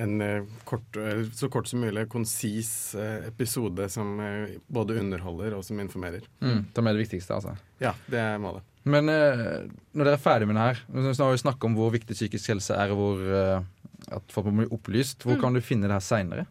[0.00, 5.58] en eh, kort, eh, så kort som mulig konsis eh, episode som eh, både underholder
[5.58, 6.24] og som informerer.
[6.40, 7.52] Mm, ta med det viktigste, altså.
[7.82, 8.64] Ja, det er målet.
[8.84, 11.90] Men eh, når dere er ferdig med det her Nå har vi snakket om hvor
[11.92, 15.26] viktig psykisk helse er, og hvor, eh, at folk må bli opplyst.
[15.26, 16.46] Hvor kan du finne det her seinere?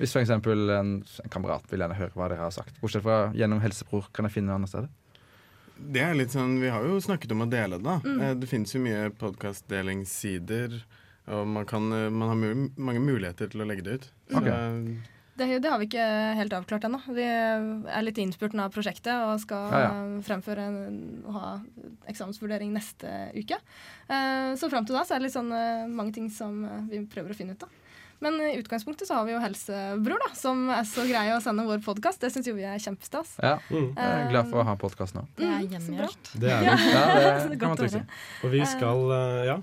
[0.00, 0.30] Hvis f.eks.
[0.32, 2.76] En, en kamerat vil gjerne høre hva dere har sagt.
[2.80, 4.88] Bortsett fra gjennom Helsebror, kan jeg finne det andre steder?
[5.80, 7.84] Det er litt sånn, Vi har jo snakket om å dele det.
[7.84, 7.98] da.
[8.04, 8.40] Mm.
[8.40, 10.76] Det finnes jo mye podkastdelingssider.
[11.30, 12.36] Og man, kan, eh, man har
[12.80, 14.06] mange muligheter til å legge det ut.
[14.32, 14.46] Så, Ok.
[14.48, 14.96] eh,
[15.40, 17.00] Det, det har vi ikke helt avklart ennå.
[17.16, 20.20] Vi er litt i innspurten av prosjektet og skal Ja, ja.
[20.26, 20.88] fremføre en,
[21.24, 21.50] og ha
[22.12, 23.56] eksamensvurdering neste uke.
[24.10, 26.82] Eh, så fram til da så er det litt sånn eh, mange ting som eh,
[26.92, 27.72] vi prøver å finne ut av.
[28.20, 31.64] Men i utgangspunktet så har vi jo Helsebror, da, som er så greie å sende
[31.64, 32.20] vår podkast.
[32.20, 33.30] Det syns jo vi er kjempestas.
[33.40, 33.94] Ja, Mm.
[33.96, 35.22] jeg er glad for å ha podkast nå.
[35.38, 36.32] Det er Mm, gjengjort.
[36.36, 36.74] Det er Ja.
[36.76, 36.90] det.
[36.92, 38.02] Ja, det det er kan man trygt si.
[38.44, 39.06] Og vi skal
[39.48, 39.56] Ja.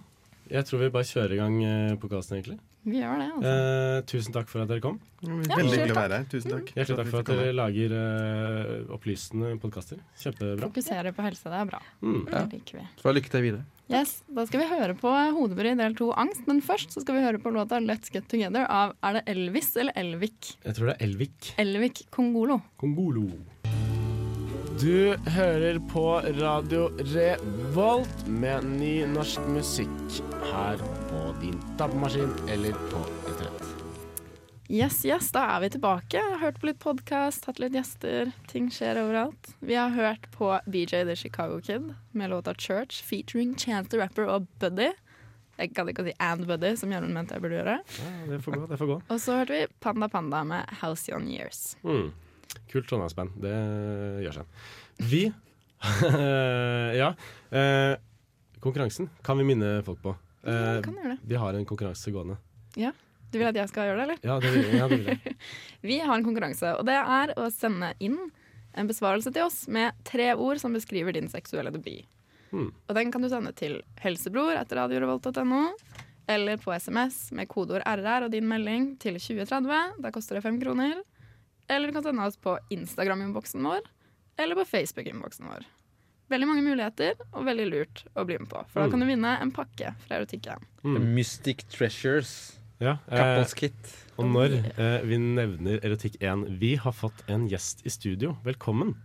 [0.52, 2.58] Jeg tror vi bare kjører i gang uh, podkasten, egentlig.
[2.88, 3.50] Vi gjør det, altså.
[3.52, 5.00] Eh, tusen takk for at dere kom.
[5.20, 6.28] veldig selv hyggelig å være her.
[6.32, 6.70] Tusen takk.
[6.72, 10.00] Hjertelig takk for at dere lager eh, opplysende podkaster.
[10.22, 10.62] Kjempebra.
[10.70, 11.82] Fokusere på helse, det er bra.
[12.00, 12.22] Mm.
[12.22, 12.46] Ja.
[12.46, 12.86] Det liker vi.
[13.02, 13.66] Så lykke til videre.
[13.92, 17.26] Yes, Da skal vi høre på Hodebry del to Angst, men først så skal vi
[17.28, 20.56] høre på låta Let's Get Together av Er det Elvis eller Elvik?
[20.64, 21.54] Jeg tror det er Elvik.
[21.64, 22.60] Elvik Kongolo.
[22.80, 23.28] Kongolo.
[24.82, 30.20] Du hører på Radio Revolt med ny norsk musikk
[30.52, 30.78] her
[31.10, 33.64] på din tappemaskin eller på internett.
[34.70, 36.22] Yes, yes, da er vi tilbake.
[36.44, 38.30] Hørt på litt podkast, hatt litt gjester.
[38.52, 39.50] Ting skjer overalt.
[39.66, 44.30] Vi har hørt på BJ The Chicago Kid med låta Church featuring Chance the Rapper
[44.30, 44.92] og Buddy.
[45.58, 47.80] Jeg gadd ikke å si And Buddy, som Gjermund mente jeg burde gjøre.
[47.98, 48.70] Ja, det får gå.
[48.70, 49.02] det får gå.
[49.10, 51.72] Og så hørte vi Panda Panda med Halcyon Years.
[51.82, 52.12] Mm.
[52.72, 53.38] Kult trondheimsband.
[53.44, 53.56] Det
[54.26, 54.64] gjør seg.
[55.08, 55.24] Vi
[57.02, 57.12] Ja.
[57.54, 57.98] Eh,
[58.64, 60.16] konkurransen kan vi minne folk på.
[60.48, 60.82] Eh,
[61.22, 62.38] vi har en konkurranse gående.
[62.76, 62.94] Ja.
[63.32, 64.20] Du vil at jeg skal gjøre det, eller?
[64.24, 65.34] Ja, det vil, ja, det vil jeg.
[65.90, 68.16] Vi har en konkurranse, og det er å sende inn
[68.78, 72.08] en besvarelse til oss med tre ord som beskriver din seksuelle debut.
[72.54, 72.70] Hmm.
[72.88, 75.60] Og den kan du sende til helsebror etter radiorevolt.no,
[76.32, 80.00] eller på SMS med kodeord RR og din melding til 2030.
[80.04, 81.04] Da koster det fem kroner.
[81.70, 83.82] Eller du kan sende oss på Instagram-innboksen vår,
[84.40, 85.66] eller på Facebook-innboksen vår.
[86.32, 88.62] Veldig mange muligheter, og veldig lurt å bli med på.
[88.72, 88.92] For da Mm.
[88.92, 90.64] kan du vinne en pakke fra Erotikken.
[90.84, 91.14] Mm.
[91.16, 92.54] Mystic Treasures.
[92.80, 93.74] Ja, eh, Kit.
[94.18, 98.38] og når eh, vi nevner Erotikk 1 Vi har fått en gjest i studio.
[98.46, 98.96] Velkommen.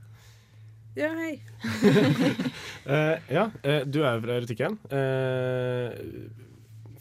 [0.94, 1.40] Ja, hei.
[2.84, 4.78] Eh, ja, eh, du er fra Erotikk 1.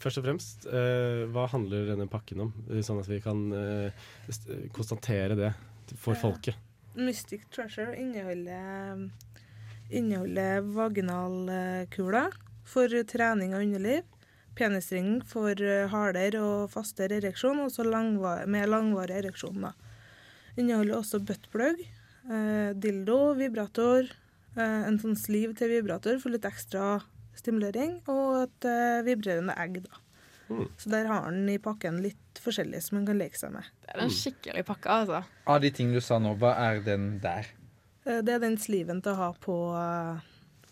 [0.02, 2.52] Eh, først og fremst, eh, hva handler denne pakken om?
[2.82, 3.92] Sånn at vi kan eh,
[4.28, 5.52] st- konstatere det
[5.96, 6.56] for folket.
[6.96, 9.08] Mystic Treasure inneholder,
[9.90, 12.34] inneholder vaginalkuler
[12.64, 14.02] for trening av underliv.
[14.54, 19.62] Penisring for eh, hardere og fastere ereksjon, og så langvar med langvarig ereksjon.
[19.62, 19.72] da.
[20.58, 21.80] Inneholder også buttplug,
[22.28, 24.10] eh, dildo, vibrator,
[24.56, 27.00] eh, en sånn sliv til vibrator for litt ekstra
[27.42, 29.82] stimulering, og et eh, vibrerende egg.
[29.84, 30.00] da.
[30.52, 30.66] Mm.
[30.80, 33.68] Så der har den i pakken litt forskjellig som man kan leke seg med.
[33.86, 35.22] Det er en skikkelig pakke, altså.
[35.48, 37.48] Av de ting du sa nå, hva er den der?
[38.06, 40.22] Eh, Det er den sliven til å ha på, eh,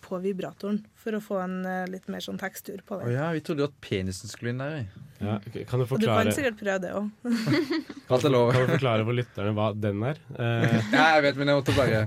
[0.04, 1.60] på vibratoren, for å få en
[1.92, 3.06] litt mer sånn tekstur på det.
[3.10, 3.14] den.
[3.20, 4.74] ja, vi trodde jo at penisen skulle inn der.
[4.80, 5.06] vi.
[5.20, 5.34] Ja,
[5.68, 6.24] kan, du forklare...
[6.24, 7.10] du kan sikkert prøve det òg.
[8.10, 10.16] Kan du forklare for lytterne hva den er?
[10.34, 12.06] Eh, Ja, jeg vet, men jeg måtte bare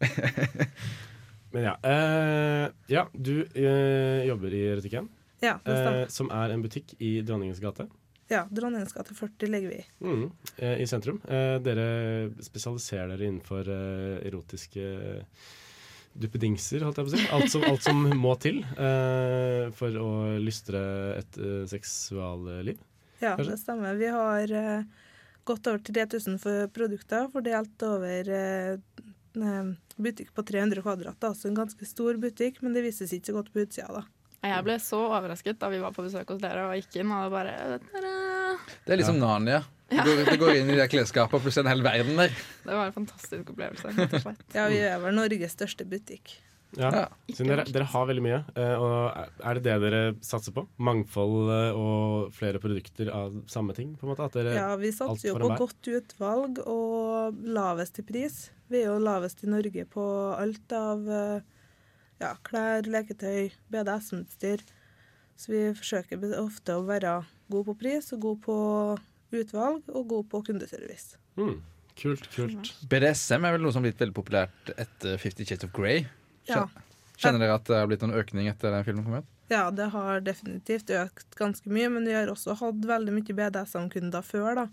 [1.54, 1.74] men ja.
[1.86, 5.08] Eh, ja, du eh, jobber i Retikken.
[5.44, 6.00] Ja, det stemmer.
[6.02, 7.86] eh, som er en butikk i Dronningens gate.
[8.32, 9.84] Ja, Dronningens gate 40 ligger vi i.
[10.00, 10.24] Mm,
[10.56, 11.20] eh, I sentrum.
[11.28, 11.86] Eh, dere
[12.42, 14.86] spesialiserer dere innenfor eh, erotiske
[16.14, 17.24] duppedingser, holdt jeg på å si.
[17.34, 20.80] Alt som, alt som må til eh, for å lystre
[21.18, 22.78] et uh, seksualliv.
[23.18, 23.50] Ja, Kanskje?
[23.50, 23.98] det stemmer.
[23.98, 24.84] Vi har eh,
[25.48, 28.78] godt over 3000 for produkter fordelt over eh,
[29.42, 31.18] en butikk på 300 kvadrat.
[31.20, 31.32] Da.
[31.34, 33.90] Så en ganske stor butikk, men det vises ikke så godt på utsida.
[33.90, 34.04] da.
[34.44, 37.32] Jeg ble så overrasket da vi var på besøk hos dere og gikk inn, og
[37.32, 37.54] bare
[37.88, 38.12] «Tada!»
[38.84, 39.62] Det er liksom Narnia.
[39.90, 42.34] Du går, du går inn i de klesskapene, plutselig en hel verden der.
[42.64, 44.42] Det var en fantastisk opplevelse, og.
[44.56, 46.36] Ja, vi er vel Norges største butikk.
[46.76, 46.90] Ja.
[46.90, 47.04] Ja.
[47.34, 48.38] Så dere, dere har veldig mye.
[48.58, 50.66] eh, Og er det det dere satser på?
[50.78, 53.94] Mangfold eh, og flere produkter av samme ting?
[53.96, 54.24] på en måte?
[54.26, 58.50] At dere, Ja, vi satser jo på godt utvalg og lavest i pris.
[58.70, 60.06] Vi er jo lavest i Norge på
[60.38, 61.40] alt av eh,
[62.20, 64.62] ja, klær, leketøy, BDSM-utstyr.
[65.36, 68.58] Så vi forsøker ofte å være god på pris og god på
[69.34, 71.16] utvalg og god på kundeservice.
[71.36, 71.56] Mm,
[71.98, 72.70] kult, kult.
[72.90, 76.04] BDSM er vel noe som har blitt veldig populært etter Fifty Shades of Grey.
[76.48, 76.66] Ja.
[77.20, 79.28] Kjenner dere at det har blitt noen økning etter den filmen kom ut?
[79.52, 84.24] Ja, det har definitivt økt ganske mye, men vi har også hatt veldig mye BDSM-kunder
[84.24, 84.66] før, da.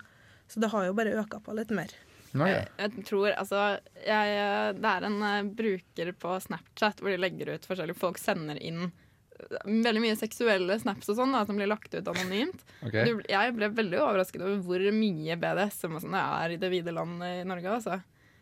[0.51, 1.91] Så det har jo bare øka på litt mer.
[2.31, 3.57] Jeg, jeg tror altså
[4.05, 8.55] jeg, Det er en eh, bruker på Snapchat hvor de legger ut forskjellige Folk sender
[8.55, 12.63] inn eh, veldig mye seksuelle snaps og sånn da, som blir lagt ut anonymt.
[12.87, 13.03] Okay.
[13.09, 16.71] Du, jeg ble veldig overrasket over hvor mye BDSM og sånn det er i det
[16.71, 17.75] vide land i Norge.
[17.79, 17.99] Altså.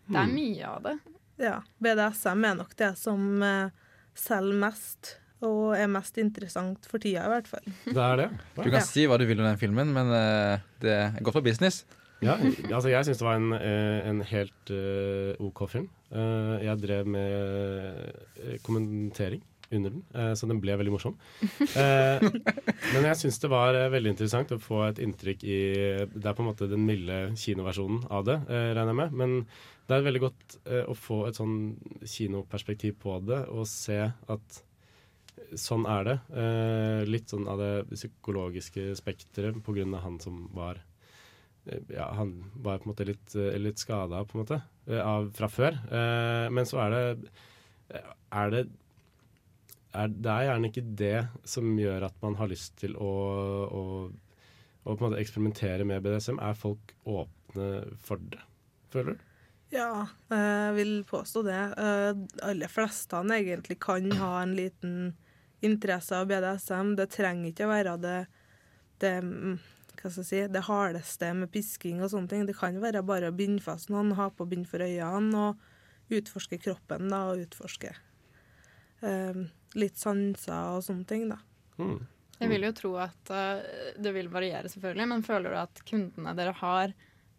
[0.09, 0.95] Det er mye av det.
[1.39, 3.71] Ja, BDSM er nok det som eh,
[4.17, 5.13] selger mest,
[5.45, 7.69] og er mest interessant for tida, i hvert fall.
[7.95, 8.27] Det er det.
[8.57, 11.45] Du kan si hva du vil om den filmen, men eh, det er godt for
[11.45, 11.85] business.
[12.19, 12.35] Ja,
[12.73, 15.87] altså jeg syns det var en, eh, en helt uh, OK film.
[16.11, 19.39] Uh, jeg drev med kommentering
[19.71, 21.15] under den, uh, så den ble veldig morsom.
[21.79, 22.23] Eh,
[22.91, 25.59] men jeg syns det var veldig interessant å få et inntrykk i
[26.11, 29.15] Det er på en måte den milde kinoversjonen av det, regner jeg med.
[29.21, 29.35] Men
[29.89, 31.55] det er veldig godt eh, å få et sånn
[32.05, 34.59] kinoperspektiv på det, og se at
[35.57, 36.15] sånn er det.
[36.37, 40.81] Eh, litt sånn av det psykologiske spekteret av han som var
[41.65, 45.01] eh, ja, han var på en måte litt, eh, litt skada på en måte, eh,
[45.01, 45.79] av, fra før.
[46.53, 47.31] Men så er det
[48.29, 48.67] Er det
[49.93, 53.13] er, Det er gjerne ikke det som gjør at man har lyst til å,
[53.65, 53.81] å,
[54.85, 56.37] å på en måte eksperimentere med BDSM.
[56.37, 58.43] Er folk åpne for det,
[58.93, 59.28] føler du?
[59.69, 61.57] Ja, jeg vil påstå det.
[61.77, 65.15] Alle aller fleste egentlig kan ha en liten
[65.61, 66.95] interesse av BDSM.
[66.97, 68.17] Det trenger ikke å være det,
[69.03, 69.13] det
[69.99, 72.45] hva skal jeg si, det hardeste med pisking og sånne ting.
[72.47, 76.59] Det kan være bare å binde fast noen, ha på bind for øynene og utforske
[76.61, 77.91] kroppen da, og utforske
[79.05, 79.43] eh,
[79.77, 81.27] litt sanser og sånne ting.
[81.29, 81.39] da.
[81.81, 81.99] Mm.
[82.39, 86.35] Jeg vil jo tro at eh, det vil variere, selvfølgelig, men føler du at kundene
[86.37, 86.95] dere har,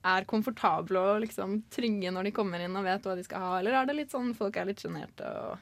[0.07, 3.59] er komfortable og liksom trygge når de kommer inn og vet hva de skal ha,
[3.59, 5.59] eller er det litt sånn folk er litt sjenerte og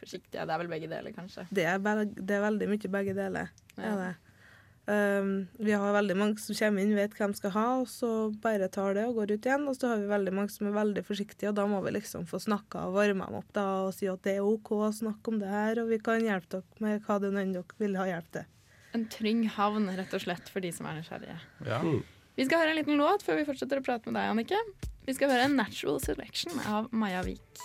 [0.00, 0.42] forsiktige?
[0.42, 1.46] Det er vel begge deler, kanskje.
[1.54, 1.78] Det er,
[2.10, 3.54] det er veldig mye begge deler.
[3.76, 3.92] Ja.
[3.92, 4.10] er det.
[4.90, 8.08] Um, vi har veldig mange som kommer inn, vet hva de skal ha, og så
[8.42, 9.66] bare tar det og går ut igjen.
[9.70, 12.24] Og så har vi veldig mange som er veldig forsiktige, og da må vi liksom
[12.30, 15.30] få snakka og varma dem opp da, og si at det er OK å snakke
[15.30, 18.08] om det her, og vi kan hjelpe dere med hva det enn dere vil ha
[18.08, 18.48] hjelp til.
[18.98, 21.38] En trygg havn, rett og slett, for de som er nysgjerrige.
[21.68, 21.84] Ja.
[22.40, 24.58] Vi skal høre en liten låt før vi fortsetter å prate med deg, Annike.
[25.04, 27.60] Vi skal høre 'Natural Selection' av Maja Vik.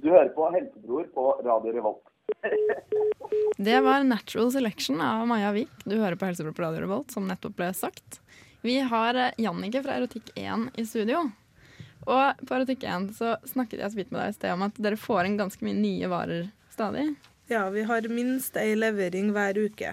[0.00, 2.08] Du hører på Helsebror på Radio Revolt.
[3.68, 5.84] Det var 'Natural Selection' av Maja Vik.
[5.84, 8.22] Du hører på Helsebror på Radio Revolt, som nettopp ble sagt.
[8.64, 11.26] Vi har eh, Jannike fra Erotikk1 i studio.
[12.08, 14.96] Og på Erotikk1 så snakket jeg så vidt med deg i sted om at dere
[14.96, 17.10] får inn ganske mye nye varer stadig.
[17.52, 19.92] Ja, vi har minst ei levering hver uke.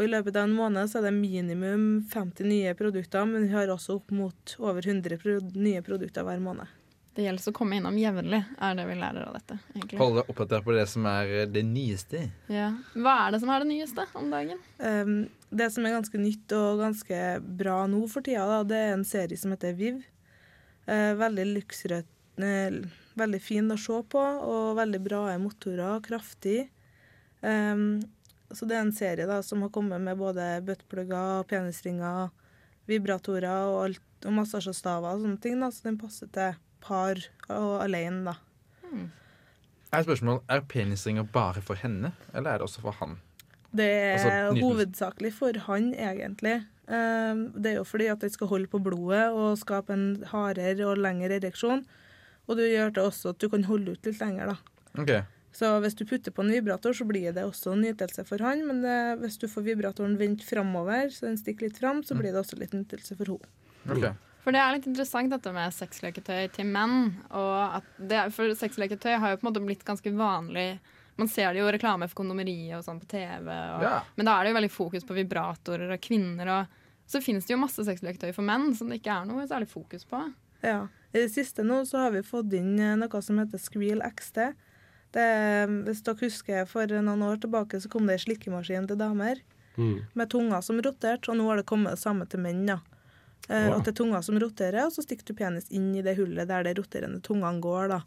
[0.00, 3.52] Og i løpet av en måned så er det minimum 50 nye produkter, men vi
[3.52, 6.70] har også opp mot over 100 pro nye produkter hver måned.
[7.12, 9.58] Det gjelder å komme innom jevnlig, er det vi lærer av dette.
[9.74, 9.98] egentlig.
[10.00, 12.22] Holde deg oppdatert på det som er eh, det nyeste.
[12.48, 12.70] Ja.
[12.94, 14.62] Hva er det som er det nyeste om dagen?
[14.78, 15.12] Um,
[15.52, 17.18] det som er ganske nytt og ganske
[17.60, 19.98] bra nå for tida, da, det er en serie som heter Viv.
[20.88, 22.08] Uh, veldig luksrød,
[22.40, 22.80] uh,
[23.20, 26.70] veldig fin å se på, og veldig bra motorer, kraftig.
[27.44, 28.00] Um,
[28.52, 32.32] så det er en serie da, som har kommet med både buttplugger, penisringer,
[32.90, 35.60] vibratorer og, alt, og massasjestaver og sånne ting.
[35.62, 37.20] Da, så den passer til par
[37.52, 38.36] og alene, da.
[39.90, 43.18] Er spørsmål, er penisringer bare for henne, eller er det også for han?
[43.70, 46.60] Det er Altså, hovedsakelig for han, egentlig.
[46.90, 50.88] Um, det er jo fordi at det skal holde på blodet og skape en hardere
[50.90, 51.84] og lengre ereksjon.
[52.50, 54.56] Og det gjør det også at du kan holde ut litt lenger, da.
[54.98, 55.12] Ok,
[55.52, 58.84] Så hvis du putter på en vibrator, så blir det også nytelse for han, men
[58.84, 62.38] det, hvis du får vibratoren vendt framover, så den stikker litt fram, så blir det
[62.44, 63.50] også litt nytelse for henne.
[63.90, 64.14] Okay.
[64.44, 67.10] For det er litt interessant dette med sexleketøy til menn.
[67.36, 70.78] Og at det, for sexleketøy har jo på en måte blitt ganske vanlig.
[71.20, 73.50] Man ser det jo reklame for kondomeriet og sånn på TV.
[73.50, 73.98] Og, Ja.
[74.16, 76.54] Men da er det jo veldig fokus på vibratorer og kvinner.
[76.54, 79.68] Og så finnes det jo masse sexleketøy for menn som det ikke er noe særlig
[79.68, 80.22] fokus på.
[80.64, 80.86] Ja.
[81.12, 84.52] I det siste nå så har vi fått inn eh, noe som heter Squeal XT.
[85.12, 85.24] Det,
[85.88, 89.40] hvis dere husker, for noen år tilbake så kom det ei slikkemaskin til damer
[89.78, 90.00] Mm.
[90.18, 92.66] med tunger som roterte, og nå har det kommet det samme til menn.
[92.66, 92.80] da.
[93.48, 93.78] Eh, Wow.
[93.78, 96.46] At det er tunger som roterer, og så stikker du penis inn i det hullet
[96.48, 97.88] der de roterende tungene går.
[97.88, 98.00] da.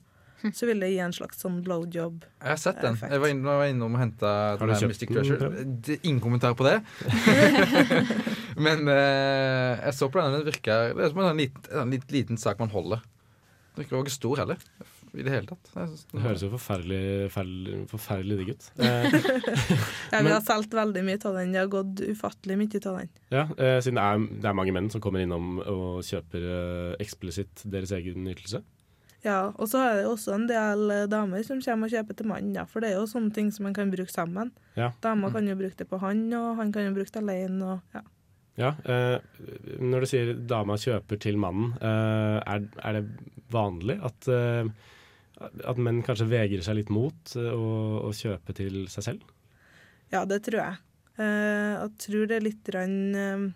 [0.52, 2.22] Så vil det gi en slags sånn blowjob.
[2.44, 2.98] Jeg har sett den.
[3.00, 5.50] Jeg var innom, var innom og henta Mystic Treasure.
[5.82, 6.84] Det, ingen kommentar på det.
[8.66, 10.36] Men eh, jeg så på den.
[10.38, 13.02] Den virker Det er som en sånn liten, en liten sak man holder.
[13.76, 14.58] Den virker ikke stor heller.
[15.14, 15.68] I det hele tatt.
[16.10, 18.70] Det høres jo forferdelig, forferdelig, forferdelig digg ut.
[18.84, 19.18] Eh,
[20.14, 21.52] Ja, vi har solgt veldig mye av den.
[21.54, 23.10] Det har gått ufattelig mye av den.
[23.34, 26.96] ja, eh, siden det er, det er mange menn som kommer innom og kjøper eh,
[27.04, 28.64] eksplisitt deres egen ytelse.
[29.24, 32.28] Ja, Og så er det også en del eh, damer som kommer og kjøper til
[32.28, 34.52] mannen, ja, For det er jo sånne ting som man kan bruke sammen.
[34.76, 34.90] Ja.
[35.06, 37.70] Dama kan jo bruke det på han, og han kan jo bruke det alene.
[37.78, 38.02] Og, ja.
[38.60, 39.16] Ja, eh,
[39.82, 43.06] Når du sier dama kjøper til mannen, eh, er, er det
[43.54, 44.68] vanlig at, eh,
[45.44, 47.70] at menn kanskje vegrer seg litt mot eh, å,
[48.08, 49.30] å kjøpe til seg selv?
[50.14, 50.82] ja, det tror jeg.
[51.18, 53.54] Eh, jeg tror det er litt rann,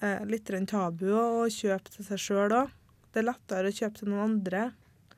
[0.00, 2.74] eh, litt rann tabu å kjøpe til seg sjøl òg.
[3.10, 4.62] Det er lettere å kjøpe til noen andre.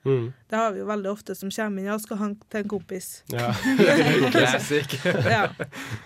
[0.09, 0.27] Mm.
[0.49, 3.09] Det har vi jo veldig ofte som kommer inn og skal han til en kompis.
[3.35, 3.51] Ja.
[4.35, 4.95] Classic.
[5.05, 5.43] ja.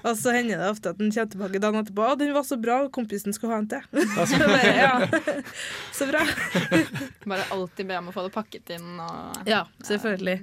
[0.03, 2.07] Og så hender det ofte at den kommer tilbake dagen etterpå.
[2.09, 3.87] 'Å, den var så bra, kompisen skulle ha en til'.
[4.83, 4.95] Ja.
[5.95, 6.25] Så bra.
[7.27, 8.97] Bare alltid be om å få det pakket inn.
[9.01, 10.41] Og, Ja, selvfølgelig.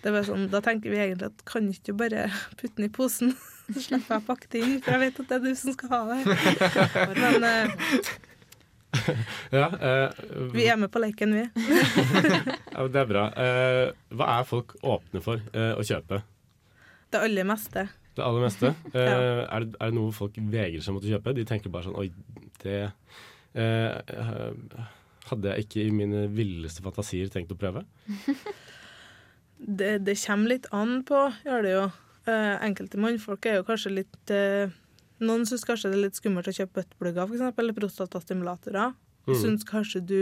[0.00, 2.88] Det er bare sånn, da tenker vi egentlig at kan ikke du bare putte den
[2.88, 3.34] i posen?
[3.70, 5.74] Så slipper jeg å pakke det inn, for jeg vet at det er du som
[5.76, 6.20] skal ha det.
[7.20, 7.74] Men eh,
[9.54, 10.20] ja, eh,
[10.54, 11.44] vi er med på leken, vi.
[12.74, 13.24] ja, det er bra.
[13.38, 16.20] Eh, hva er folk åpne for eh, å kjøpe?
[17.10, 17.86] Det aller meste.
[18.16, 18.72] Det aller meste.
[18.94, 19.18] Eh, Ja.
[19.46, 21.34] er, det, er det noe folk vegrer seg mot å kjøpe?
[21.38, 22.08] De tenker bare sånn Oi,
[22.64, 22.80] det
[23.54, 24.82] eh,
[25.30, 27.84] hadde jeg ikke i mine villeste fantasier tenkt å prøve.
[29.60, 31.82] Det, det kommer litt an på, gjør det jo.
[32.30, 34.32] Eh, enkelte mannfolk er jo kanskje litt
[35.20, 38.94] Noen syns kanskje det er litt skummelt å kjøpe buttplugger, eksempel, eller prostatastimulatorer.
[39.28, 39.34] Mm.
[39.36, 40.20] Syns kanskje du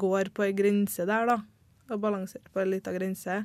[0.00, 1.40] går på ei grense der, da.
[1.92, 3.42] Og balanserer på ei lita grense.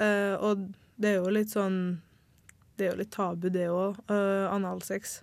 [0.00, 0.68] Uh, og
[1.00, 1.74] det er jo litt sånn
[2.78, 3.98] Det er jo litt tabu, det òg.
[4.08, 5.18] analsex.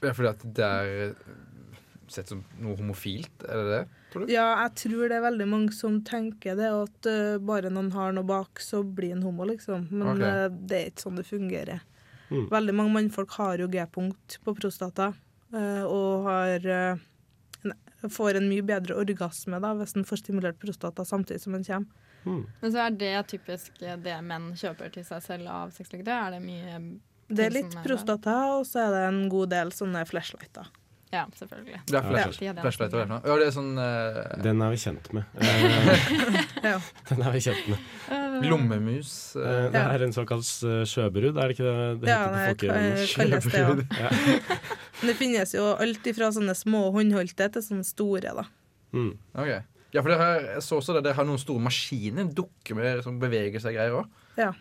[0.00, 1.34] Ja, fordi at det er eh,
[2.12, 3.82] sett som noe homofilt, er det det?
[4.12, 4.32] Tror du?
[4.32, 7.90] Ja, jeg tror det er veldig mange som tenker det, og at uh, bare noen
[7.94, 9.88] har noe bak, så blir en homo, liksom.
[9.92, 10.46] Men okay.
[10.46, 11.84] uh, det er ikke sånn det fungerer.
[12.30, 12.46] Mm.
[12.50, 15.12] Veldig mange mannfolk har jo G-punkt på prostata,
[15.54, 17.02] eh, og har eh,
[18.10, 22.02] får en mye bedre orgasme da, hvis en får stimulert prostata samtidig som en kommer.
[22.24, 22.44] Mm.
[22.60, 26.14] Men så er det typisk det menn kjøper til seg selv av sexleketøy?
[26.14, 26.78] Er det mye
[27.28, 30.72] Det er litt er prostata, og så er det en god del sånne flashlighter.
[31.14, 31.80] Ja, selvfølgelig.
[31.86, 32.18] Det er Ja.
[32.40, 32.92] Ja, det er flashlight.
[33.24, 34.42] Ja, det er sånn uh...
[34.42, 35.24] Den er vi kjent med.
[35.38, 36.08] Eh,
[36.70, 36.80] Ja.
[37.10, 37.78] Den er vi kjent med.
[38.50, 39.10] Lommemus.
[39.36, 42.66] Eh, eh, det er en såkalt eh, sjøbrud, er det ikke det det Ja, heter
[42.66, 43.06] det på folkemunne?
[43.14, 44.00] kalles det.
[44.00, 44.10] Ja.
[45.00, 48.46] Men det finnes jo alt ifra sånne små håndholdte til sånne store, da.
[48.94, 49.12] Mm.
[49.34, 49.52] ok.
[49.94, 53.02] Ja, for det har, jeg så også det, det har noen store maskiner, dukker med
[53.06, 54.08] som beveger seg greier òg.
[54.40, 54.52] Ja.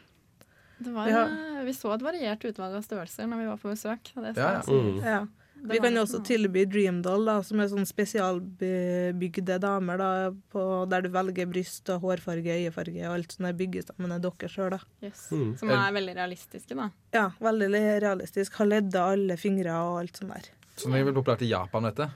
[0.83, 3.71] Det var, Vi eh, vi så et variert utvalg av størrelser når vi var på
[3.71, 4.11] besøk.
[4.13, 4.61] Det, Ja, ja.
[4.67, 4.99] Mm.
[5.01, 5.21] ja.
[5.63, 10.09] Det Vi kan jo også tilby Dreamdoll, da, som er sånn spesialbygde damer, da,
[10.51, 14.21] på, der du velger bryst og hårfarge, øyefarge og alt sånt der bygges sammen av
[14.25, 14.79] dere sjøl, da.
[15.03, 15.27] Yes.
[15.31, 15.53] Mm.
[15.61, 16.89] Som er veldig realistiske, da.
[17.15, 17.69] Ja, veldig
[18.03, 18.57] realistisk.
[18.59, 20.51] Har ledda alle fingre og alt sånt der.
[20.75, 22.09] Som er veldig populært i Japan, dette?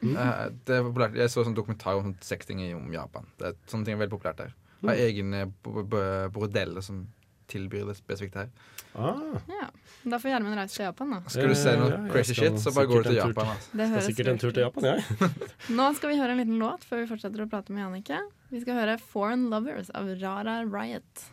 [0.00, 0.14] Mm.
[0.16, 1.16] Eh, det er.
[1.20, 3.26] Jeg så en sånn dokumentar om sånn sexting i- om Japan.
[3.38, 4.54] Det er, sånne ting er veldig populært der.
[4.82, 5.00] Har Mm.
[5.06, 7.06] egne bo- bo- bordeller som
[7.50, 8.48] tilbyr det spesifikt her.
[8.94, 9.18] Ah,
[9.50, 9.68] Ja.
[10.04, 11.18] Da får Gjermund reise til Japan, da.
[11.30, 13.50] Skal du se noe ja, crazy skal shit, så bare går du til Japan.
[13.54, 13.76] Altså.
[13.80, 14.62] Det høres sikkert en tur til.
[14.64, 15.32] Japan, jeg.
[15.80, 18.22] Nå skal vi høre en liten låt før vi fortsetter å prate med Jannicke.
[18.50, 21.28] Vi skal høre 'Foreign Lovers' av Rara Riot.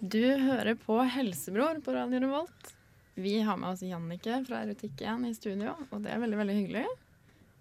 [0.00, 2.72] Du hører på Helsebror på Radio Revolt.
[3.18, 6.54] Vi har med oss Jannicke fra Erotikk 1 i studio, og det er veldig veldig
[6.60, 6.84] hyggelig.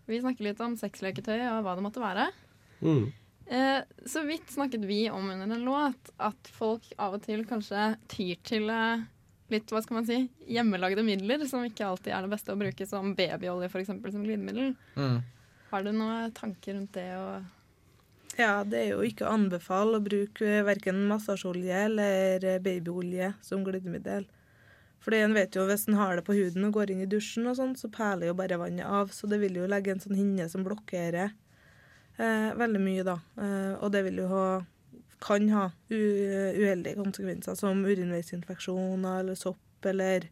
[0.08, 2.30] Vi snakker litt om sexleketøy og hva det måtte være.
[2.80, 3.10] Mm.
[3.48, 7.94] Eh, så vidt snakket vi om under en låt at folk av og til kanskje
[8.12, 9.04] tyr til eh,
[9.52, 12.88] litt hva skal man si, hjemmelagde midler, som ikke alltid er det beste å bruke,
[12.88, 14.74] som babyolje for eksempel, som glidemiddel.
[15.00, 15.22] Mm.
[15.72, 17.10] Har du noen tanker rundt det?
[17.16, 23.64] Og Ja, det er jo ikke å anbefale å bruke verken massasjeolje eller babyolje som
[23.68, 24.28] glidemiddel.
[25.04, 27.48] Fordi en vet jo hvis en har det på huden og går inn i dusjen,
[27.48, 29.14] og sånn, så perler jo bare vannet av.
[29.16, 33.20] Så det vil jo legge en sånn hinne som blokkerer eh, veldig mye, da.
[33.40, 34.48] Eh, og det vil jo ha
[35.24, 36.02] kan ha u
[36.62, 40.28] uheldige konsekvenser som urinveisinfeksjoner eller sopp, eller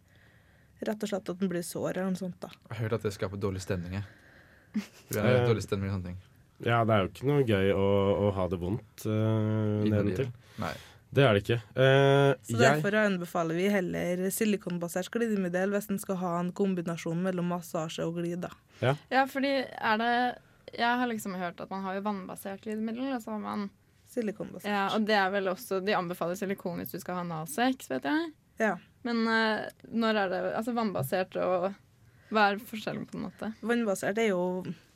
[0.86, 2.38] rett og slett at den blir sår eller noe sånt.
[2.42, 2.52] da.
[2.70, 4.02] Jeg har hørt at det skaper dårlig stemning.
[5.10, 6.18] Det er Eh, dårlig stemning sånne ting.
[6.66, 7.88] Ja, det er jo ikke noe gøy å,
[8.26, 10.30] å ha det vondt uh, nedentil.
[10.62, 10.72] Nei.
[11.16, 11.60] Det er det ikke.
[11.78, 17.22] Uh, Så jeg, derfor anbefaler vi heller silikonbasert glidemiddel hvis en skal ha en kombinasjon
[17.24, 18.48] mellom massasje og glid.
[18.82, 18.96] Ja.
[19.14, 20.14] Ja, fordi er det
[20.76, 23.70] Jeg har liksom hørt at man har jo vannbasert glidemiddel, og så har man
[24.12, 24.70] Silikonbasert.
[24.70, 28.06] Ja, og det er vel også De anbefaler silikon hvis du skal ha analsex, vet
[28.06, 28.28] jeg.
[28.62, 28.76] Ja.
[29.08, 31.72] Men uh, når er det Altså vannbasert og
[32.34, 33.52] Hva er forskjellen, på en måte?
[33.66, 34.44] Vannbasert er jo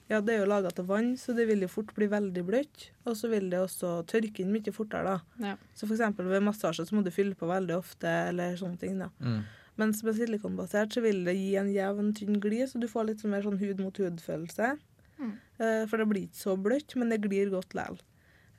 [0.09, 2.87] ja, det er jo laga til vann, så det vil jo fort bli veldig bløtt.
[3.05, 5.15] Og så vil det også tørke inn mye fortere.
[5.19, 5.45] da.
[5.51, 5.55] Ja.
[5.77, 8.97] Så eksempel ved massasje så må du fylle på veldig ofte, eller sånne ting.
[9.03, 9.11] da.
[9.21, 9.43] Mm.
[9.79, 13.21] Mens med silikonbasert så vil det gi en jevn, tynn glid, så du får litt
[13.29, 14.73] mer sånn hud mot hud-følelse.
[15.19, 15.33] Mm.
[15.61, 18.01] Eh, for det blir ikke så bløtt, men det glir godt likevel.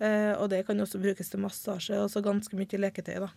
[0.01, 3.33] Eh, og det kan også brukes til massasje, og så ganske mye leketøy, da.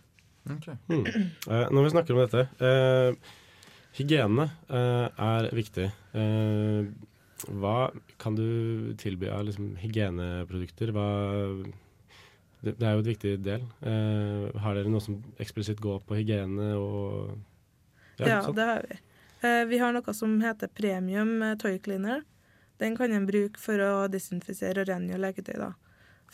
[0.54, 0.76] Okay.
[0.92, 1.04] Mm.
[1.50, 3.32] Eh, når vi snakker om dette eh,
[3.96, 5.86] Hygiene eh, er viktig.
[6.14, 6.88] Eh,
[7.48, 7.90] hva
[8.20, 10.92] kan du tilby av liksom, hygieneprodukter?
[10.94, 11.06] Hva,
[12.64, 13.64] det, det er jo et viktig del.
[13.84, 17.34] Uh, har dere noe som eksplisitt går på hygiene og
[18.20, 19.00] Ja, ja det har vi.
[19.44, 22.22] Uh, vi har noe som heter premium eh, toy cleaner.
[22.80, 25.56] Den kan en bruke for å desinfisere og rengjøre leketøy.
[25.60, 25.74] da.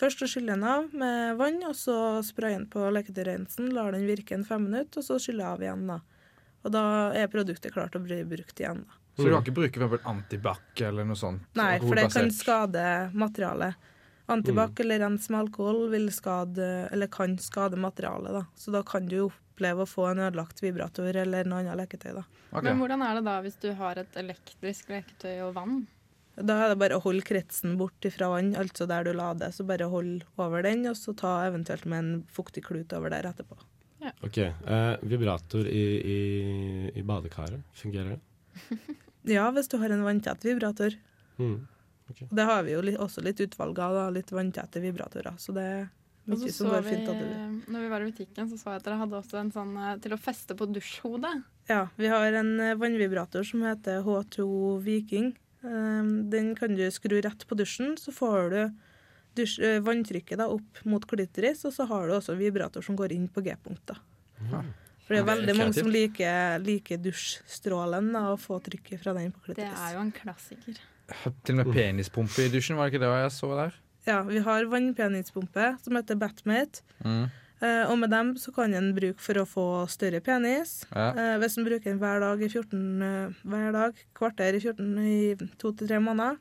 [0.00, 4.06] Først å skyller en av med vann, og så sprayer en på leketøyrensen, lar den
[4.08, 5.84] virke en fem minutter, og så skyller av igjen.
[5.90, 5.98] da.
[6.64, 6.84] Og da
[7.16, 8.86] er produktet klart å bli brukt igjen.
[8.86, 8.99] da.
[9.20, 11.46] Så du kan ikke bruke for antibac eller noe sånt?
[11.58, 13.86] Nei, for det kan skade materialet.
[14.30, 18.32] Antibac eller rens med alkohol vil skade, eller kan skade materialet.
[18.32, 18.44] da.
[18.54, 22.12] Så da kan du jo oppleve å få en ødelagt vibrator eller noe annet leketøy.
[22.14, 22.26] da.
[22.50, 22.68] Okay.
[22.68, 25.82] Men hvordan er det da hvis du har et elektrisk leketøy og vann?
[26.40, 29.50] Da er det bare å holde kretsen bort fra vann, altså der du lader.
[29.52, 33.28] Så bare hold over den, og så ta eventuelt med en fuktig klut over der
[33.28, 33.58] etterpå.
[34.24, 34.38] Ok.
[34.38, 36.20] Eh, vibrator i, i,
[36.96, 38.20] i badekaret, fungerer det?
[39.28, 40.96] Ja, hvis du har en vanntett vibrator.
[41.38, 41.66] Mm.
[42.30, 45.36] Det har vi jo litt, også litt utvalg av, da, litt vanntette vibratorer.
[45.38, 45.84] Så det er
[46.30, 47.10] mye som går vi, fint.
[47.10, 49.76] At når vi var i butikken, så så jeg at dere hadde også en sånn
[49.78, 51.32] eh, til å feste på dusjhodet.
[51.70, 54.46] Ja, vi har en eh, vannvibrator som heter H2
[54.86, 55.32] Viking.
[55.60, 58.60] Um, den kan du skru rett på dusjen, så får du
[59.38, 63.14] dusj, eh, vanntrykket da, opp mot klitoris, og så har du også vibrator som går
[63.16, 64.00] inn på G-punktet.
[64.50, 64.64] da.
[65.11, 69.32] For det er veldig mange som liker, liker dusjstrålen da, og få trykket fra den
[69.34, 70.76] på Det er jo en klassiker.
[71.42, 73.80] Til og med penispumpe i dusjen, var det ikke det jeg så der?
[74.06, 76.84] Ja, vi har vannpenispumpe som heter Batmate.
[77.02, 77.26] Mm.
[77.58, 80.84] Uh, og med dem så kan en bruke for å få større penis.
[80.94, 81.11] Ja.
[81.18, 84.94] Uh, hvis en bruker den hver dag i 14 uh, hver dag, kvarter i 14
[85.11, 85.18] i
[85.58, 86.38] to til tre måneder,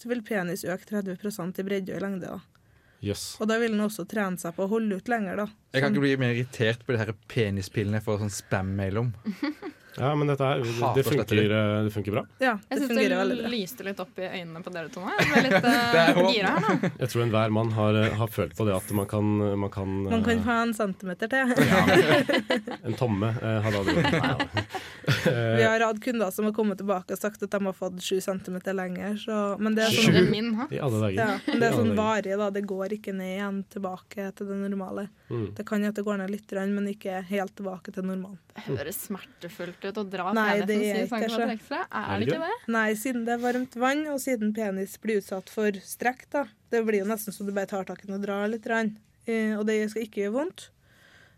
[0.00, 2.32] så vil penis øke 30% i bredde og i lengde.
[2.32, 2.57] da.
[3.04, 3.36] Jøss.
[3.38, 5.44] Og da vil den også trene seg på å holde ut lenger.
[5.44, 5.46] da.
[5.74, 9.12] Jeg kan ikke bli mer irritert på de her penispillene jeg får sånn spam-mail om.
[9.98, 12.22] Ja, men dette er, det, det, funker, eh, det funker bra.
[12.42, 15.10] Ja, Jeg det syns det veldig lyste litt opp i øynene på dere to nå.
[15.18, 16.30] Jeg ble litt eh, Det håp.
[16.32, 16.90] gira her nå.
[17.02, 19.94] Jeg tror enhver mann har, eh, har følt på det at man kan Man kan,
[20.08, 21.54] Man kan ha en centimeter til.
[22.88, 27.20] En tomme uh, hadde aldri vært Vi har hatt kunder som har kommet tilbake og
[27.20, 29.16] sagt at de har fått sju centimeter lenger.
[29.20, 30.52] Så, men det er sånn, min.
[30.70, 31.18] I alle dager.
[31.18, 32.36] ja, men det er sånn varig.
[32.40, 32.50] da.
[32.54, 35.08] Det går ikke ned igjen tilbake til det normale.
[35.28, 35.48] Mm.
[35.56, 38.38] Det kan jo at det går ned litt, men ikke helt tilbake til normalen.
[38.54, 41.48] Det høres smertefullt ut å dra Nei, penisen sin 7 ikke cm så.
[41.54, 41.78] ekstra.
[41.88, 42.56] Er det ikke det?
[42.74, 46.44] Nei, siden det er varmt vann, og siden penis blir utsatt for strekk, da.
[46.68, 48.92] Det blir jo nesten så du bare tar tak i den og drar litt, grann.
[49.24, 50.68] Eh, og det skal ikke gjøre vondt.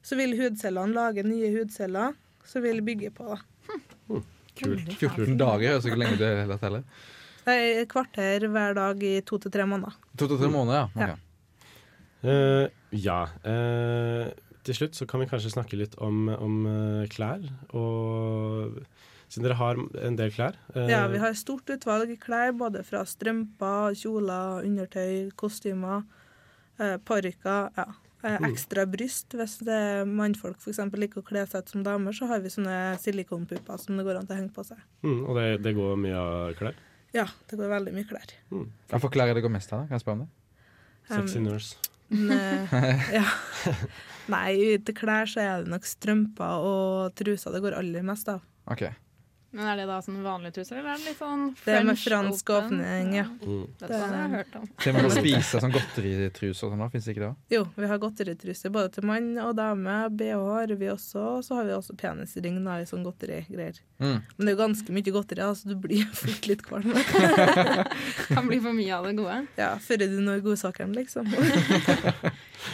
[0.02, 2.14] Så vil hudcellene lage nye hudceller
[2.48, 3.30] som vil bygge på.
[3.30, 3.38] da.
[4.60, 4.90] Kult.
[4.98, 6.84] 14 dager høres ikke lenge det hele tatt heller.
[7.46, 9.94] Det er et kvarter hver dag i to til tre måneder.
[10.20, 11.06] To til tre måneder, ja.
[11.06, 11.14] Ja.
[11.14, 11.26] Ok.
[12.20, 12.66] Eh,
[13.00, 13.20] ja.
[13.48, 14.28] eh,
[14.70, 17.42] til slutt så kan vi kanskje snakke litt om, om eh, klær.
[17.76, 18.80] Og
[19.30, 23.02] siden dere har en del klær eh, Ja, vi har stort utvalg klær, både fra
[23.06, 26.06] strømper, kjoler, undertøy, kostymer,
[26.78, 27.74] eh, parykker.
[27.78, 27.88] Ja.
[28.20, 29.32] Eh, ekstra bryst.
[29.32, 32.42] Hvis det er mannfolk for eksempel liker å kle seg ut som damer, så har
[32.44, 34.82] vi sånne silikonpupper som det går an til å henge på seg.
[35.06, 36.76] mm, Og det, det går mye av klær.
[37.16, 38.34] Ja, det går veldig mye klær.
[38.52, 39.88] Hva for klær er det går mest av?
[39.88, 40.30] Kan jeg spørre om det?
[41.10, 41.89] Sexy Um, nurse.
[42.10, 43.26] Men, eh, ja.
[44.34, 48.44] Nei, til klær så er det nok strømper og truser det går aller mest av.
[48.70, 48.86] Ok.
[49.50, 51.98] Men er det da sånn vanlige truser, eller er det litt sånn Det er med
[51.98, 53.24] fransk åpning, ja.
[53.26, 53.64] Mm.
[53.80, 54.68] Det er sånn jeg har hørt om.
[54.84, 57.32] Til man spise sånn godteritruser og sånn, da, fins det ikke det?
[57.56, 59.96] Jo, vi har godteritruser både til mann og dame.
[60.20, 63.82] BH har vi også, og så har vi også penisring da, i sånn godterigreier.
[63.98, 64.20] Mm.
[64.36, 66.94] Men det er jo ganske mye godteri, så du blir fort litt kvalm.
[68.30, 69.42] Kan bli for mye av det gode.
[69.58, 71.26] Ja, før du når godsakeren, liksom.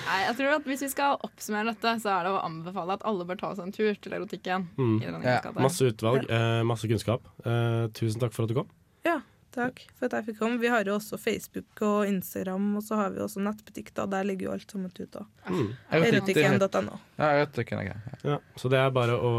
[0.07, 3.05] Nei, jeg tror at Hvis vi skal oppsummere dette, så er det å anbefale at
[3.07, 4.69] alle bør ta seg en tur til erotikken.
[4.79, 4.97] Mm.
[5.03, 5.41] i Ja.
[5.55, 7.25] Masse utvalg, eh, masse kunnskap.
[7.45, 8.69] Eh, tusen takk for at du kom.
[9.07, 9.19] Ja,
[9.57, 10.59] Takk for at jeg fikk komme.
[10.61, 13.89] Vi har jo også Facebook og Instagram, og så har vi også nettbutikk.
[13.97, 14.05] da.
[14.13, 15.23] Der ligger jo alt sammen ute.
[15.49, 15.71] Mm.
[15.97, 16.99] Erotikken.no.
[17.17, 17.97] Ja, erotikken er grei.
[18.05, 18.13] Ja.
[18.35, 19.31] Ja, så det er bare å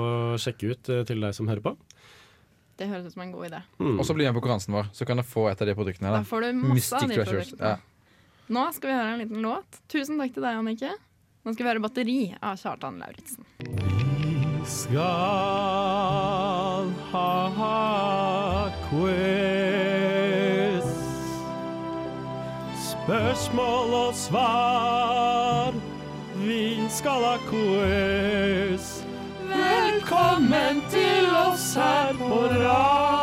[0.41, 1.75] sjekke ut eh, til deg som hører på.
[2.77, 3.59] Det høres ut som en god idé.
[3.77, 3.99] Mm.
[3.99, 6.09] Og så bli med på konkurransen vår, så kan du få et av de produktene.
[6.09, 6.23] Da Da.
[6.31, 7.61] får du masse av de produktene.
[7.61, 7.77] Ja.
[8.57, 9.69] Nå skal vi høre en liten låt.
[9.87, 10.91] Tusen takk til deg, Annike.
[11.45, 13.45] Nå skal vi høre 'Batteri' av Kjartan Lauritzen.
[14.65, 15.05] skal
[18.89, 20.87] quiz.
[22.91, 25.73] Spørsmål og svar.
[26.35, 29.03] Vi skal quiz.
[29.47, 33.16] Velkommen til oss her på radio.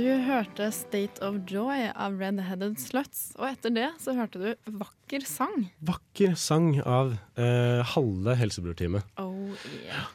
[0.00, 4.54] Du hørte 'State of Joy' av Red Headed Sluts, og etter det så hørte du
[4.80, 5.66] 'Vakker sang'.
[5.84, 9.04] Vakker sang av eh, halve Helsebror-teamet.
[9.20, 9.52] Oh
[9.84, 10.08] yeah.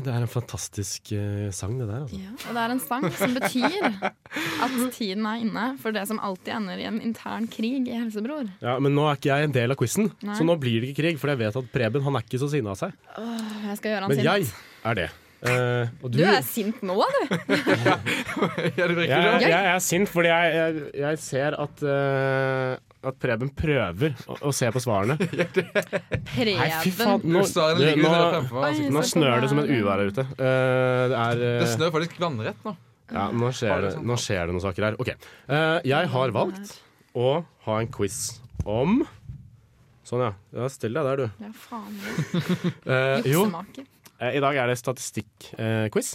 [0.00, 2.06] Det er en fantastisk eh, sang, det der.
[2.06, 2.16] altså.
[2.16, 3.84] Ja, og det er en sang som betyr
[4.64, 8.48] at tiden er inne for det som alltid ender i en intern krig i Helsebror.
[8.64, 11.02] Ja, Men nå er ikke jeg en del av quizen, så nå blir det ikke
[11.02, 11.20] krig.
[11.20, 12.96] For jeg vet at Preben han er ikke så sinna av seg.
[13.18, 14.30] Åh, jeg skal gjøre han Men sint.
[14.30, 15.10] jeg er det.
[15.42, 17.32] Eh, og Du er sint nå, du.
[18.78, 23.18] Ja, det jeg, jeg, jeg er sint fordi jeg, jeg, jeg ser at, uh, at
[23.22, 25.18] Preben prøver å, å se på svarene.
[26.38, 27.26] Nei, fy faen.
[27.26, 27.42] Nå,
[27.80, 28.14] det, nå,
[28.62, 30.28] Oi, nå snør det som et kommer- uvær her ute.
[30.38, 32.76] Uh, det er Det snør faktisk vannrett nå.
[33.12, 34.94] Ja, nå skjer, det, nå skjer det noen saker her.
[35.02, 35.10] Ok.
[35.12, 36.78] Eh, jeg har valgt
[37.18, 37.32] å
[37.66, 39.02] ha en quiz om
[40.02, 40.30] Sånn, ja.
[40.56, 41.44] ja Still deg der, du.
[41.44, 41.98] Ja, faen.
[42.92, 43.84] Eh, Juksemaker.
[44.22, 46.14] Eh, i dag er det statistikkquiz.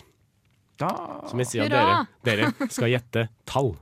[0.77, 0.89] Da.
[1.25, 1.93] som vil si at dere,
[2.23, 3.73] dere skal gjette tall.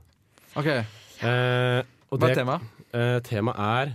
[0.56, 0.70] OK,
[1.16, 1.80] Eh,
[2.12, 2.64] og hva er det, temaet?
[2.92, 3.92] eh, temaet er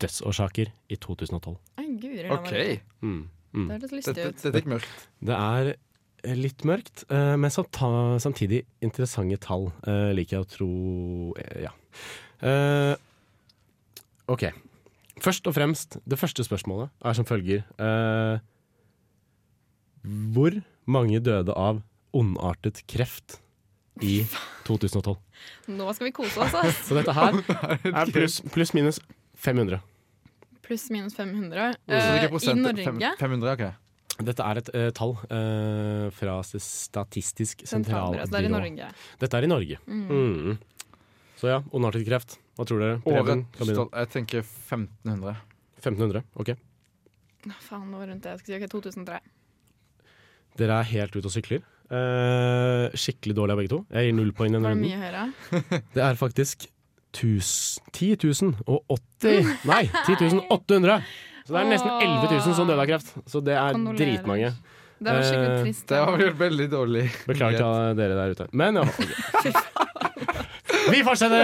[0.00, 1.56] dødsårsaker i 2012.
[1.80, 2.80] Ai, guri land, OK.
[3.04, 3.18] Mm,
[3.52, 3.66] mm.
[3.68, 4.40] Det høres lystig ut.
[4.42, 5.04] dette gikk mørkt.
[5.28, 5.72] Det er
[6.38, 10.70] litt mørkt, eh, men samtidig interessante tall, eh, liker jeg å tro.
[11.40, 11.72] eh, ja.
[12.42, 12.94] Eh,
[14.32, 14.46] OK.
[15.22, 17.64] Først og fremst, det første spørsmålet er som følger.
[17.78, 18.38] Eh,
[20.04, 20.56] hvor
[20.90, 21.82] mange døde av
[22.12, 23.38] ondartet kreft
[24.02, 24.22] i
[24.66, 25.16] 2012?
[25.72, 26.82] Nå skal vi kose oss, ass.
[26.88, 27.38] Så dette her
[28.02, 29.00] er pluss pluss minus
[29.42, 29.80] 500.
[30.62, 31.74] Pluss minus 500.
[31.86, 33.14] Så er Eh, I Norge.
[33.18, 33.64] 500, OK.
[34.22, 38.26] Dette er et eh, tall eh, fra Statistisk Sentralbyrå.
[38.26, 38.52] Så det er i.
[38.52, 38.90] Norge.
[39.22, 39.78] Dette er i Norge.
[39.86, 40.04] Mm.
[40.12, 40.58] Mm.
[41.40, 42.36] Så ja, ondartet kreft.
[42.58, 42.98] Hva tror dere?
[43.02, 43.86] Preben, kan begynne.
[43.88, 45.36] Året Jeg tenker 1500.
[45.82, 46.22] 1500.
[46.38, 46.52] Ok.
[47.66, 48.36] Faen, nå rundt det.
[48.36, 49.18] Jeg skulle si ok, 2003.
[50.60, 51.62] Dere er helt ute og sykler.
[51.92, 53.80] Uh, skikkelig dårlig av begge to.
[53.92, 55.34] Jeg gir null poeng denne det runden.
[55.96, 56.68] Det er faktisk
[57.12, 57.42] 10
[57.92, 61.02] 080 Nei, 10 800!
[61.42, 63.10] Så det er nesten 11 000 som døde av kreft.
[63.28, 64.52] Så det er dritmange.
[65.02, 65.86] Det var skikkelig Eh, trist.
[65.90, 67.04] Det var veldig dårlig.
[67.26, 68.48] Beklager til dere der ute.
[68.52, 68.86] Men ja.
[69.42, 69.52] Okay.
[70.92, 71.42] Vi fortsetter!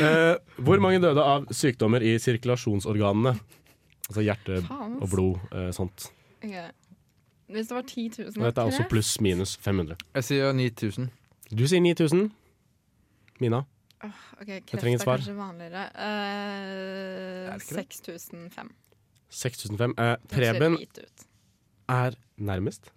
[0.00, 3.34] Eh, hvor mange døde av sykdommer i sirkulasjonsorganene?
[4.10, 6.08] Altså hjerte Faen, og blod, eh, sånt.
[6.42, 6.54] Ok.
[7.50, 9.96] Hvis det var 10 000 Og dette er også pluss minus 500.
[10.14, 11.08] Jeg sier 9000.
[11.50, 12.28] Du sier 9000.
[13.40, 13.62] Mina?
[14.02, 15.18] Ok, Kreft trenger er svar.
[15.18, 15.82] kanskje vanligere.
[15.94, 18.20] Eh, Er det ikke det?
[18.20, 18.70] 6005.
[19.30, 19.94] 6005.
[19.98, 21.26] Eh, ser Preben hvit ut.
[21.88, 22.90] er nærmest.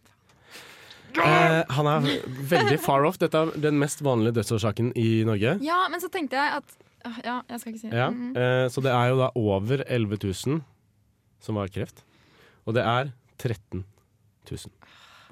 [1.13, 2.07] Eh, han er
[2.49, 3.17] veldig far off.
[3.21, 5.59] Dette er den mest vanlige dødsårsaken i Norge.
[5.61, 6.79] Ja, men så tenkte jeg at
[7.25, 7.97] Ja, jeg skal ikke si det.
[7.99, 8.29] Ja, Mhm.
[8.37, 10.61] eh, så det er jo da over 11 000
[11.43, 12.03] som har kreft.
[12.65, 14.73] Og det er 13 000.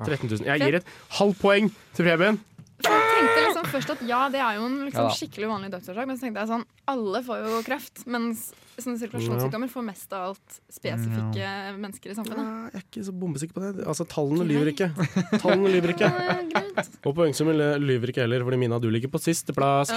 [0.02, 0.46] 13 000.
[0.48, 2.42] Jeg gir et halvt poeng til Preben.
[2.82, 6.08] Jeg tenkte liksom først at ja, det er jo en liksom Ja skikkelig vanlig dødsårsak,
[6.08, 8.52] men så tenkte jeg sånn Alle får jo kreft, mens
[8.82, 12.42] sånne sirkulasjonssykdommer får mest av alt spesifikke mennesker i samfunnet.
[12.42, 13.86] Ja, jeg er ikke så bombesikker på det.
[13.86, 14.88] Altså, Tallene lyver ikke.
[15.36, 16.10] Tallene lyver ikke.
[17.06, 19.92] Og poengsummen lyver ikke heller, fordi Mina, du ligger på sisteplass.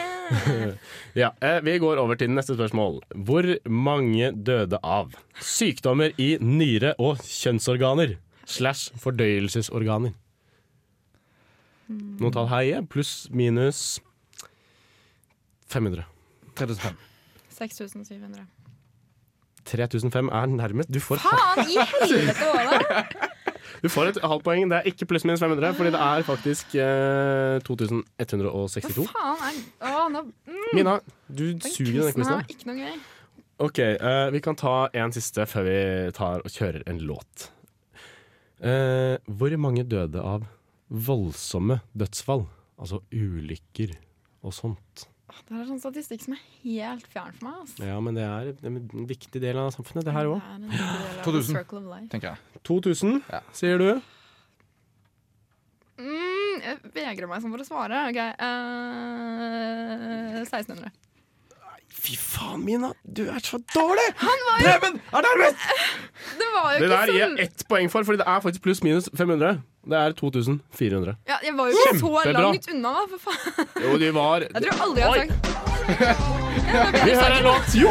[1.22, 3.00] ja, eh, vi går over til neste spørsmål.
[3.16, 10.12] Hvor mange døde av sykdommer i nyre- og kjønnsorganer slash fordøyelsesorganer?
[11.90, 12.80] Noen tall her, ja.
[12.86, 14.00] Pluss minus
[15.70, 16.04] 500.
[16.58, 16.96] 3500.
[17.60, 18.46] 6700.
[19.70, 20.90] 3500 er nærmest.
[20.94, 23.10] Du får, Faen i helvete var
[23.82, 24.70] du får et halvt poeng.
[24.70, 29.06] Det er ikke pluss minus 500, fordi det er faktisk eh, 2162.
[29.06, 32.26] Hva faen er Å, nå, mm, Mina, du den suger i denne quizen quizen.
[32.26, 32.44] her her.
[32.44, 33.00] var ikke noe gøy.
[33.60, 35.78] Ok, eh, vi kan ta en siste før vi
[36.16, 37.50] tar og kjører en låt.
[38.60, 40.48] Eh, hvor mange døde av
[40.90, 42.46] voldsomme dødsfall?
[42.80, 43.90] Altså ulykker
[44.42, 45.06] og sånt.
[45.46, 47.54] Det er sånn statistikk som er helt fjern for meg.
[47.62, 47.84] Altså.
[47.86, 50.40] Ja, men det er en viktig del av samfunnet, det her òg.
[50.40, 51.54] Det er en viktig del av the 2000.
[51.54, 52.08] circle of life.
[52.10, 52.38] tenker jeg.
[52.66, 53.40] 2000, Ja.
[53.54, 53.90] sier du?
[56.00, 57.96] Mm, jeg vegrer meg sånn for å svare.
[58.10, 60.90] Ok, Uh, 1600.
[62.00, 64.06] Fy faen, Mina, du er så dårlig!
[64.16, 65.58] Preben er nærmest!
[66.40, 67.36] Det var jo Det ikke der gir sånn!
[67.36, 69.58] jeg ett poeng for, Fordi det er faktisk pluss minus 500.
[69.84, 71.16] Det er 2400.
[71.26, 72.42] Ja, jeg var jo ikke så Kjempebra.
[72.44, 73.66] langt unna, da, for faen.
[73.84, 75.32] Jo, de var Jeg tror aldri jeg har sagt
[77.04, 77.68] Vi hører en låt!
[77.80, 77.90] Jo!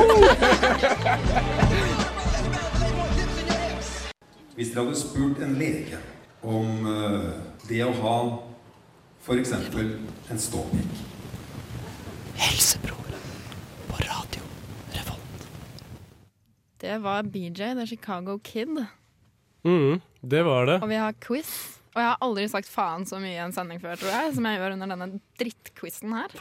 [4.56, 5.98] Hvis dere hadde spurt en lege
[6.44, 7.30] om eh,
[7.70, 8.18] det å ha
[9.26, 9.52] f.eks.
[9.56, 10.94] en ståpikk
[16.80, 18.86] Det var BJ, The Chicago Kid,
[19.64, 20.82] Mm, det var det.
[20.82, 21.79] og vi har quiz.
[21.96, 24.46] Og jeg har aldri sagt faen så mye i en sending før, tror jeg, som
[24.46, 25.08] jeg gjør under denne
[25.42, 26.36] drittquizen her.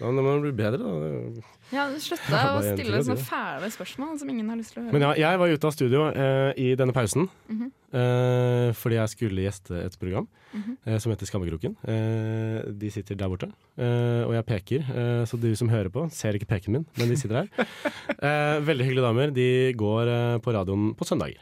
[0.00, 1.48] Da må man bli bedre, da.
[1.70, 4.94] Ja, Slutta å stille sånne fæle spørsmål som ingen har lyst til å høre.
[4.96, 7.68] Men ja, jeg var ute av studio eh, i denne pausen Mhm.
[7.94, 10.72] eh, fordi jeg skulle gjeste et program Mhm.
[10.84, 11.76] eh, som heter Skammekroken.
[11.86, 14.80] Eh, de sitter der borte, eh, og jeg peker.
[14.90, 17.48] Eh, så de som hører på, ser ikke peken min, men de sitter her.
[18.20, 19.30] Eh, veldig hyggelige damer.
[19.32, 19.46] De
[19.78, 21.38] går eh, på radioen på søndager.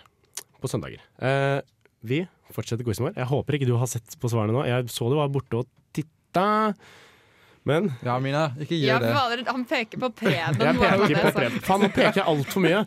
[0.61, 1.01] På søndager.
[2.03, 2.21] Eh, vi
[2.55, 3.15] fortsetter quizen vår.
[3.19, 4.65] Jeg håper ikke du har sett på svarene nå.
[4.69, 6.75] Jeg så du var borte og titta.
[7.69, 9.47] Men Ja, Mina, ikke Ja, gjør det.
[9.49, 10.57] han peker på Preben.
[10.59, 11.61] jeg peker på Preben.
[11.61, 12.87] Faen, nå peker jeg altfor mye.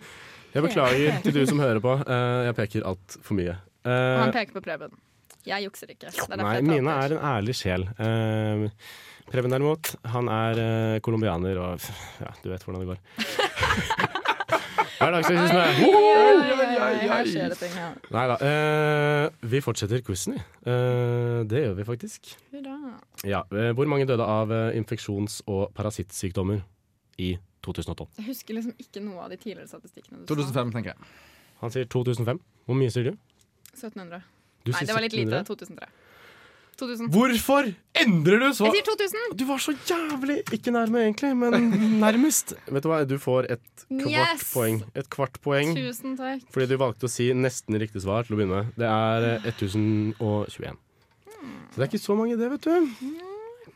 [0.54, 1.94] Jeg beklager til du som hører på.
[2.08, 3.58] Eh, jeg peker altfor mye.
[3.84, 4.20] sånn.
[4.22, 4.92] Han Eh, peker på Preben.
[5.46, 6.10] Jeg jukser ikke.
[6.12, 7.88] Det er derfor nei, jeg Mina er en ærlig sjel.
[8.00, 8.70] Eh,
[9.32, 11.80] Preben derimot, han er eh, colombianer og
[12.20, 13.00] ja, du vet hvordan det går.
[15.02, 15.64] Hverdagsrasisme!
[17.12, 17.88] Her skjer det ting, ja.
[18.14, 18.36] Nei da.
[18.46, 20.44] Eh, vi fortsetter quizen, vi.
[20.72, 22.32] Eh, det gjør vi faktisk.
[23.28, 26.62] Ja, eh, hvor mange døde av eh, infeksjons- og parasittsykdommer
[27.22, 27.34] i
[27.66, 28.08] 2012?
[28.22, 30.36] Jeg husker liksom ikke noe av de tidligere statistikkene du sa.
[30.36, 31.10] 2005, tenker jeg.
[31.62, 32.40] Han sier 2005.
[32.70, 33.18] Hvor mye sier du?
[33.74, 34.22] 1700.
[34.66, 35.44] du Nei, sier det var litt lite.
[35.50, 35.90] 2003.
[36.82, 37.10] 2000.
[37.14, 37.70] Hvorfor
[38.02, 39.36] endrer du så Jeg sier 2000!
[39.40, 41.70] Du var så jævlig ikke nærme, egentlig, men
[42.06, 42.56] nærmest.
[42.68, 44.48] Vet du hva, du får et kvart Yes!
[44.56, 44.82] poeng.
[44.98, 46.44] Et kvart poeng Tusen takk.
[46.54, 48.74] fordi du valgte å si nesten riktig svar til å begynne med.
[48.82, 50.80] Det er eh, 1021.
[51.72, 52.90] Så det er ikke så mange, det, vet du.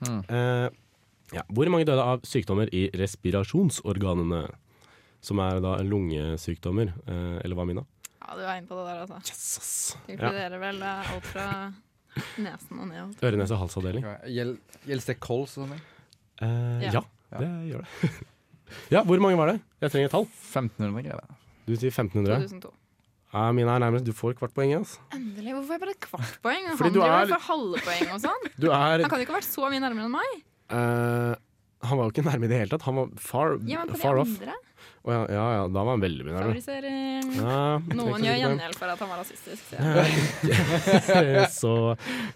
[0.06, 0.22] Mm.
[0.28, 0.68] Eh,
[1.34, 1.42] ja.
[1.50, 4.44] Hvor mange døde av sykdommer i respirasjonsorganene?
[5.26, 6.92] Som er da lungesykdommer.
[7.10, 7.82] Eh, eller hva, Mina?
[8.22, 9.18] Ja, du er inne på det der, altså.
[9.26, 9.72] Yes, ass.
[10.06, 10.30] Det Ja.
[10.62, 11.46] vel eh, alt fra
[12.38, 13.16] nesen og ned.
[13.24, 14.06] Øre, nese, halsavdeling.
[14.32, 14.58] Gjel-
[14.88, 15.82] Gjelder det kols og sånn?
[16.42, 17.02] Eh, Ja.
[17.32, 18.12] ja, det gjør det.
[18.96, 19.60] ja, hvor mange var det?
[19.82, 20.28] Jeg trenger et tall.
[20.54, 21.38] 1500 greier.
[21.66, 22.42] Du sier 1500.
[22.48, 22.74] 2002.
[23.36, 24.06] Ja, mine er nærmest.
[24.08, 24.72] Du får kvart poeng.
[24.78, 25.00] Altså.
[25.12, 25.52] Endelig.
[25.56, 26.68] Hvorfor får jeg bare et kvart poeng?
[26.70, 28.46] Han du driver er- for halve poeng og sånn.
[28.60, 30.38] Du er Han kan jo ikke ha vært så mye nærmere enn meg.
[30.72, 31.36] Uh,
[31.86, 32.86] Han var jo ikke nærme i det hele tatt.
[32.88, 34.32] Han var far, Ja, men på de far off.
[34.40, 34.56] andre.
[35.06, 36.24] Å, ja, ja, ja, da var han veldig.
[36.34, 37.28] Favorisering.
[37.38, 37.58] Ja,
[37.94, 39.68] Noen gjør gjengjeld for at han var rasistisk.
[41.06, 41.74] Så, er Så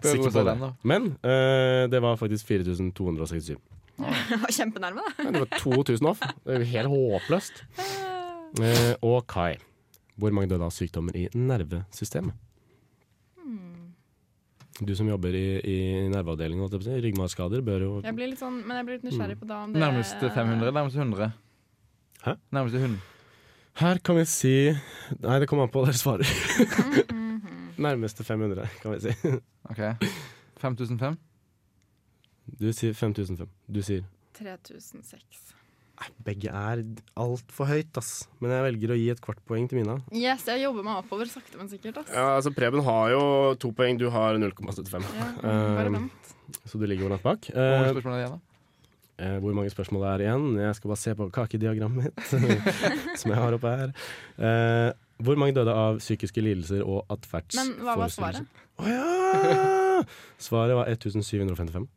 [0.06, 0.54] sikker på det.
[0.92, 3.56] Men uh, det var faktisk 4267.
[3.98, 5.16] Han var kjempenærme, da.
[5.24, 6.22] Men det var 2000 off.
[6.46, 7.64] Det er helt håpløst.
[8.62, 9.58] Uh, og Kai.
[10.20, 12.38] Hvor mange døde av sykdommer i nervesystemet?
[13.42, 13.92] Hmm.
[14.78, 15.78] Du som jobber i, i
[16.14, 19.64] nerveavdelingen, ryggmargskader, bør jo Jeg blir litt sånn, men jeg blir litt nysgjerrig på da
[19.66, 21.34] om det Nærmest 500, nærmest 100.
[22.26, 22.34] Hæ?
[22.52, 23.00] Nærmeste 100.
[23.80, 24.54] Her kan vi si
[25.24, 26.28] Nei, det kommer an på hva dere svarer.
[27.14, 27.38] Mhm.
[27.86, 29.14] Nærmeste 500, kan vi si.
[29.72, 29.80] OK.
[30.60, 31.16] 5005.
[32.60, 33.48] Du sier 5005.
[33.72, 34.04] Du sier
[34.36, 35.54] 3006.
[36.00, 36.82] Nei, Begge er
[37.20, 38.26] altfor høyt, ass.
[38.44, 39.96] Men jeg velger å gi et kvart poeng til Mina.
[40.16, 42.02] Yes, jeg jobber meg oppover sakte, men sikkert.
[42.04, 42.12] Ass.
[42.16, 43.24] Ja, altså Preben har jo
[43.60, 45.08] to poeng, du har 0,75.
[45.16, 46.36] Ja, bare Eh, vent.
[46.66, 47.48] Så du ligger jo langt bak.
[47.48, 48.46] Hvor mange Eh, spørsmål er det igjen, da?
[49.20, 50.48] Eh, hvor mange spørsmål det er igjen?
[50.64, 52.26] Jeg skal bare se på kakediagrammet mitt,
[53.20, 53.94] som jeg har oppe her.
[54.40, 54.90] Eh,
[55.28, 57.78] hvor mange døde av psykiske lidelser og atferdsforstyrrelser?
[57.78, 58.60] Men hva var svaret?
[58.80, 60.04] Å ja!
[60.40, 61.88] Svaret var 1755.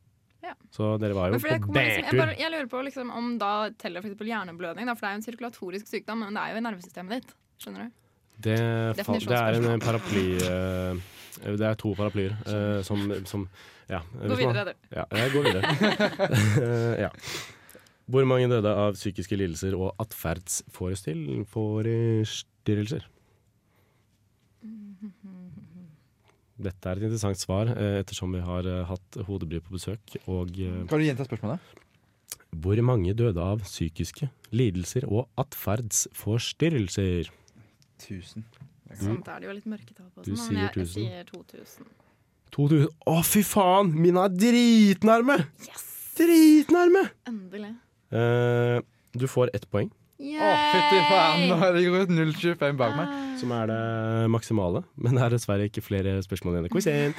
[0.43, 0.53] Ja.
[0.75, 1.71] Så dere var jo på bærtur.
[1.79, 5.15] liksom, jeg, jeg lurer på liksom, om da teller for hjerneblødning, da, for det er
[5.15, 7.35] jo en sirkulatorisk sykdom, men det er jo i nervesystemet ditt.
[7.63, 7.99] Skjønner du?
[8.43, 8.57] Det,
[8.97, 11.03] det er en paraply eh,
[11.41, 13.47] Det er to paraplyer uh, som, som
[13.89, 13.99] Ja.
[14.13, 14.77] Gå hvis man- videre, du.
[14.95, 15.63] Ja, jeg går videre.
[16.63, 17.09] Eh, ja.
[18.11, 23.03] Hvor mange døde av psykiske lidelser og atferdsforstyrrelser?
[26.63, 30.03] Dette er et interessant svar, eh, ettersom vi har eh, hatt hodebry på besøk.
[30.29, 31.59] Og eh, Kan du gjenta spørsmålet?
[32.53, 37.25] hvor mange døde av psykiske lidelser og atferdsforstyrrelser?
[37.97, 38.43] 1000.
[38.99, 40.23] Sånt er det jo litt mørketall på.
[40.25, 41.89] Du sånn, men jeg sier 2000.
[42.53, 42.93] 2000.
[43.09, 43.91] Å, fy faen!
[43.97, 45.39] Mine er dritnærme!
[45.67, 45.85] Yes!
[46.19, 47.07] Dritnærme!
[47.29, 47.73] Endelig.
[48.13, 48.79] Eh,
[49.17, 49.89] du får ett poeng,
[50.23, 51.41] Å, fytti faen!
[51.49, 53.15] Nå er det gått 0,25 bak meg.
[53.41, 53.79] som er det
[54.31, 54.83] maksimale.
[54.95, 57.15] Men det er dessverre ikke flere spørsmål igjen i quizen.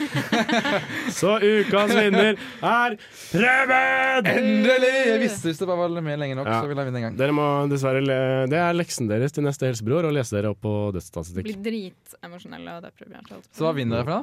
[1.19, 2.97] Så ukas vinner er
[3.29, 4.31] Preben!
[4.31, 4.93] Endelig!
[5.11, 6.61] Jeg visste hvis det bare var med lenge nok, Ja.
[6.63, 7.19] så ville jeg vinne en gang.
[7.21, 10.63] Dere må dessverre le Det er leksen deres til neste helsebror, å lese dere opp
[10.65, 13.43] på Blir dritemosjonelle og deprimerte.
[13.53, 14.17] Så hva vinner dere for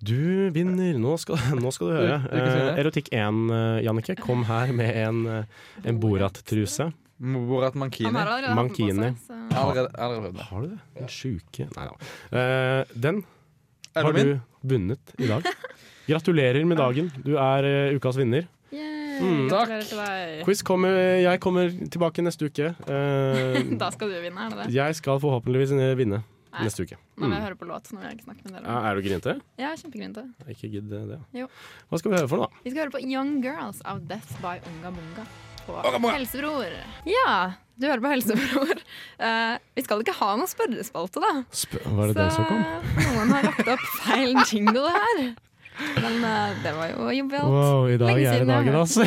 [0.00, 0.96] Du vinner.
[1.00, 2.16] Nå skal, nå skal du høre.
[2.32, 5.44] Eh, Erotikk 1, eh, Jannicke, kom her med en, eh,
[5.84, 6.88] en Borat-truse.
[7.20, 8.06] Borat Mankini.
[8.08, 8.92] Han har allerede Mankini.
[8.96, 10.46] seg, så- har allerede, allerede prøvd det.
[10.50, 10.78] Har du det?
[10.98, 11.94] Den sjuke Nei da.
[12.32, 13.24] Uh, den
[13.96, 15.44] har du vunnet i dag.
[16.08, 17.12] Gratulerer med dagen.
[17.24, 18.48] Du er uh, ukas vinner.
[19.20, 19.50] Mm.
[19.50, 19.68] Takk.
[20.46, 22.70] Quiz kommer, jeg kommer tilbake neste uke.
[22.88, 24.74] Uh, Da skal du vinne, er det det?
[24.78, 26.62] jeg skal forhåpentligvis vinne Nei.
[26.64, 26.96] neste uke.
[27.18, 27.34] Nå må Mm.
[27.36, 27.92] jeg høre på låt.
[27.92, 28.78] når jeg ikke med dere.
[28.88, 29.34] Er du grinete?
[29.60, 30.24] Ja, kjempegrinete.
[30.48, 31.20] Ikke gidd det.
[31.36, 31.46] Jo.
[31.90, 32.48] Hva skal vi høre for noe?
[32.64, 35.26] Vi skal høre på Young Girls av Death by Unga Bunga
[35.66, 36.72] på Helsebror.
[37.08, 37.34] Ja,
[37.80, 38.80] du hører på Helsebror.
[39.20, 41.44] Uh, vi skal ikke ha noen spørrespalte, da.
[41.52, 42.64] Sp var det det som kom?
[42.98, 45.22] noen har lagt opp feil jingle her.
[45.96, 47.54] Men uh, det var jo jovialt.
[47.54, 49.06] Wow, i dag Lenge er det dagen, har altså.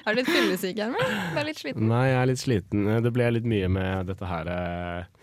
[0.00, 1.16] Er du litt fyllesyk, Gjermund?
[1.34, 1.88] Du er litt sliten?
[1.90, 2.92] Nei, jeg er litt sliten.
[3.04, 5.19] Det ble litt mye med dette her eh,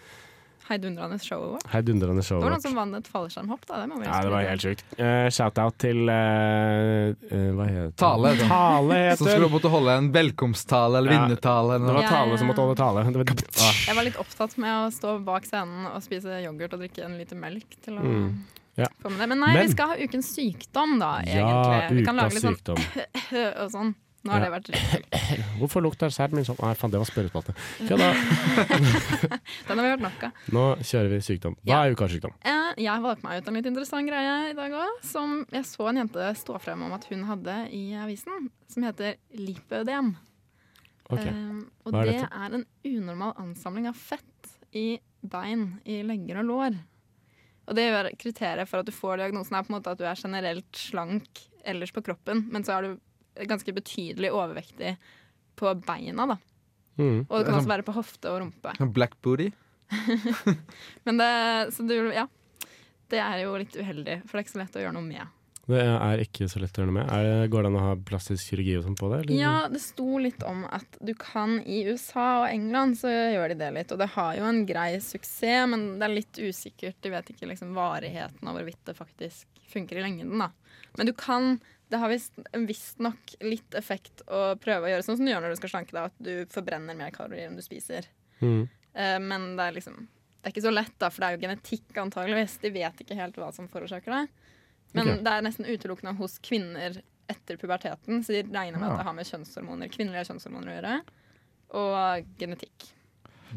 [0.68, 1.68] Heidundrende showet vårt.
[1.72, 3.78] heidundrende Det var noen som vant et fallskjermhopp, da.
[3.82, 4.84] Det må vi Ja, det var helt sjukt.
[5.00, 7.96] Uh, Shout-out til uh, uh, Hva heter det?
[8.02, 8.34] Tale.
[8.42, 11.22] Tale Som skulle heter måtte holde en velkomsttale eller Ja.
[11.26, 11.80] vinnertale.
[11.80, 12.02] Det var.
[12.04, 13.04] Ja, Tale ja, som måtte holde tale.
[13.08, 16.80] Det var, Jeg var litt opptatt med å stå bak scenen og spise yoghurt og
[16.84, 18.34] drikke en liter melk til å Mm.
[18.78, 18.86] Ja.
[19.02, 19.28] få med det.
[19.30, 21.98] Men nei, Men- vi skal ha ukens sykdom, da, ja, egentlig.
[21.98, 22.78] Vi kan lage litt sånn
[23.64, 23.96] og sånn.
[24.28, 25.18] Nå har det vært dritkult.
[25.62, 26.60] Hvorfor lukter sæden min sånn?
[26.62, 27.56] Nei, faen, det var spørrespalte.
[29.68, 30.42] Den har vi hørt nok av.
[30.54, 31.56] Nå kjører vi sykdom.
[31.68, 32.36] Hva er ukas sykdom?
[32.44, 35.88] Eh, Jeg valgte meg ut en litt interessant greie i dag òg, som jeg så
[35.92, 40.14] en jente stå frem om at hun hadde i avisen, som heter lipødem.
[41.08, 46.42] Ok, Eh, og er det er en unormal ansamling av fett i bein, i legger
[46.42, 46.76] og lår.
[47.68, 50.04] Og det gjør kriteriet for at du får diagnosen er på en måte at du
[50.08, 53.00] er generelt slank ellers på kroppen, men så er du
[53.46, 54.96] ganske betydelig overvektig
[55.58, 56.38] på beina, da.
[56.98, 57.26] Mm.
[57.30, 58.74] Og det kan også være på hofte og rumpe.
[58.80, 59.52] Sånn Black booty.
[61.08, 61.32] Men det,
[61.76, 62.28] så du, ja.
[63.08, 65.34] Det er jo litt uheldig, for det er ikke så lett å gjøre noe med.
[65.68, 67.10] Det er ikke så lett å gjøre noe med.
[67.12, 69.20] Er det, går det an å ha plastisk kirurgi og sånn på det?
[69.22, 69.34] eller?
[69.36, 73.60] Ja, det sto litt om at du kan i USA og England, så gjør de
[73.60, 73.92] det litt.
[73.92, 77.00] Og det har jo en grei suksess, men det er litt usikkert.
[77.04, 80.52] De vet ikke liksom varigheten av hvorvidt det faktisk funker i lengden, da.
[81.00, 81.58] Men du kan
[81.88, 82.12] Det har
[82.68, 85.96] visstnok litt effekt å prøve å gjøre sånn som du gjør når du skal slanke
[85.96, 88.10] deg, at du forbrenner mer kalorier enn du spiser.
[88.42, 88.68] Mm.
[88.94, 90.08] Eh, men det er liksom
[90.38, 92.60] Det er ikke så lett, da, for det er jo genetikk, antageligvis.
[92.62, 94.26] De vet ikke helt hva som forårsaker det.
[94.96, 95.24] Men okay.
[95.26, 98.94] det er nesten utelukkende hos kvinner etter puberteten, så de regner med Ja.
[98.94, 100.94] at det har med kjønnshormoner, kvinnelige kjønnshormoner å gjøre.
[101.82, 102.86] Og genetikk.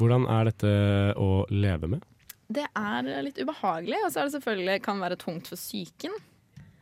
[0.01, 0.73] Hvordan er dette
[1.21, 2.09] å leve med?
[2.51, 6.17] Det er litt ubehagelig, og så er det selvfølgelig kan være tungt for psyken.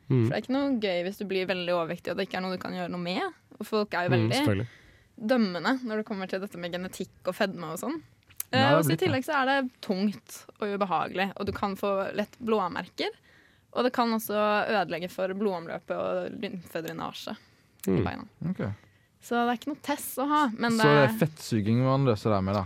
[0.08, 0.24] Mm.
[0.24, 2.44] For det er ikke noe gøy hvis du blir veldig overvektig og det ikke er
[2.46, 3.22] noe du kan gjøre noe med.
[3.60, 4.66] Og folk er jo Mm, veldig mm,
[5.28, 7.98] dømmende når det kommer til dette med genetikk og fedme og sånn.
[8.52, 11.74] Ja, Eh, og så I tillegg så er det tungt og ubehagelig, og du kan
[11.76, 13.10] få lett blåmerker.
[13.76, 14.32] Og det kan også
[14.72, 17.34] ødelegge for blodomløpet og lymfedrenasje
[17.86, 18.04] i Mm.
[18.04, 18.24] beina.
[18.50, 18.70] Okay.
[19.20, 20.48] Så det er ikke noe tess å ha.
[20.56, 22.64] Men Så det, er fettsuging man løser det med, da.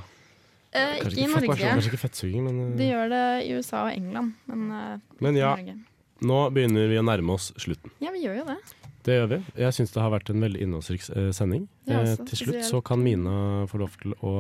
[0.73, 1.59] eh, ikke, ikke i fett- Norge.
[1.73, 5.35] Kanskje ikke fettsuging, men, De eh, gjør det i USA og England, men uh, men
[5.35, 5.57] ikke ja.
[5.57, 5.79] i Norge.
[6.23, 7.91] Nå begynner vi å nærme oss slutten.
[8.03, 8.59] Ja, vi gjør jo det.
[9.03, 9.39] Det gjør vi.
[9.59, 11.67] Jeg syns det har vært en veldig innholdsrik eh, sending.
[11.89, 14.37] Ja, Eh, altså, til slutt så kan Mina få lov til å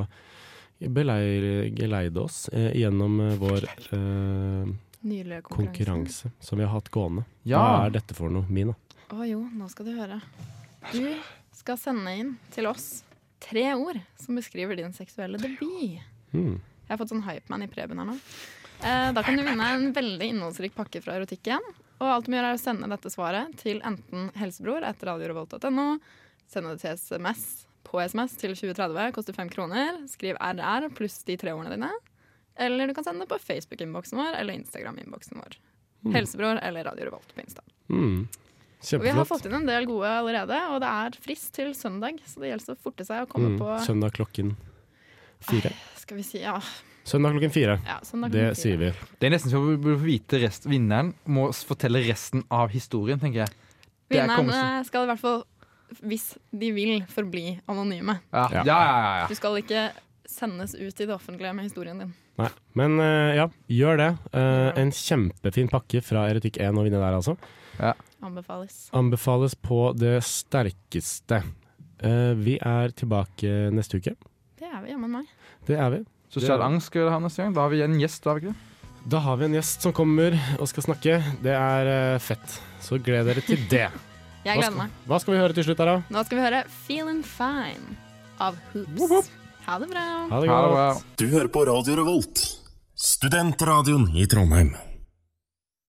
[0.78, 3.66] beleire, geleide oss eh, gjennom vår
[3.98, 7.26] eh, konkurranse som vi har hatt gående.
[7.42, 8.76] Hva er dette for noe, Mina?
[9.12, 10.20] Å jo, nå skal du høre.
[10.92, 11.02] Du
[11.58, 13.02] skal sende inn til oss
[13.42, 15.98] tre ord som beskriver din seksuelle debut.
[16.32, 16.60] Mm.
[16.62, 18.16] Jeg har fått sånn hypeman i Preben her nå.
[18.84, 21.62] Eh, da kan du vinne en veldig innholdsrik pakke fra erotikken.
[22.02, 25.84] Og alt du må gjøre er å sende dette svaret til enten helsebror etter radiorevolt.no,
[26.50, 27.44] sende det til SMS
[27.86, 30.00] på SMS til 2030, koster fem kroner.
[30.10, 31.90] Skriv RR pluss de tre ordene dine.
[32.58, 35.56] Eller du kan sende det på Facebook-innboksen vår eller Instagram-innboksen vår.
[36.02, 36.14] Mm.
[36.18, 37.62] Helsebror eller Radio Revolt på Insta.
[37.88, 38.24] Mm.
[38.82, 42.18] Og vi har fått inn en del gode allerede, og det er frist til søndag,
[42.26, 43.58] så det gjelder å forte seg å komme Mm.
[43.62, 44.56] på Søndag klokken
[45.40, 45.70] fire.
[46.02, 46.56] Skal vi si ja,
[47.04, 47.78] Søndag klokken fire.
[47.86, 48.92] ja søndag Det klokken sier vi.
[49.18, 50.68] Det er nesten så vi burde få vite rest.
[50.70, 53.56] Vinneren må fortelle resten av historien, tenker jeg.
[54.12, 55.42] Det er Vinneren eh, skal i hvert fall,
[56.06, 58.20] hvis de vil, forbli anonyme.
[58.32, 58.64] Ja, Ja.
[58.64, 58.80] ja,
[59.22, 59.28] ja.
[59.28, 59.90] Du skal ikke
[60.28, 62.14] sendes ut i det offentlige med historien din.
[62.40, 62.48] Nei.
[62.78, 64.10] Men uh, ja, gjør det.
[64.32, 67.34] Uh, en kjempefin pakke fra Erotikk 1 å vinne der, altså.
[67.76, 67.92] Ja.
[68.24, 68.86] Anbefales.
[68.96, 71.42] Anbefales på det sterkeste.
[72.02, 74.14] Uh, vi er tilbake neste uke.
[74.58, 75.28] Det er vi, jammen meg.
[75.68, 76.00] Det er vi.
[76.32, 77.52] Sosial angst skal vi ha neste gang.
[77.54, 78.88] Da har vi en gjest, har vi ikke det?
[79.12, 81.18] Da har vi en gjest som kommer og skal snakke.
[81.42, 82.56] Det er eh, fett.
[82.80, 83.88] Så gled dere til det.
[84.46, 84.94] Jeg gleder meg.
[85.06, 85.98] hva skal vi høre til slutt her, da?
[86.10, 87.94] Nå skal vi høre 'Feeling Fine'
[88.42, 89.30] av Hoops.
[89.66, 90.06] Ha det bra.
[90.32, 90.86] Ha det Ha det bra.
[90.94, 91.04] godt.
[91.20, 92.42] Du hører på Radio Revolt,
[92.98, 94.72] studentradioen i Trondheim.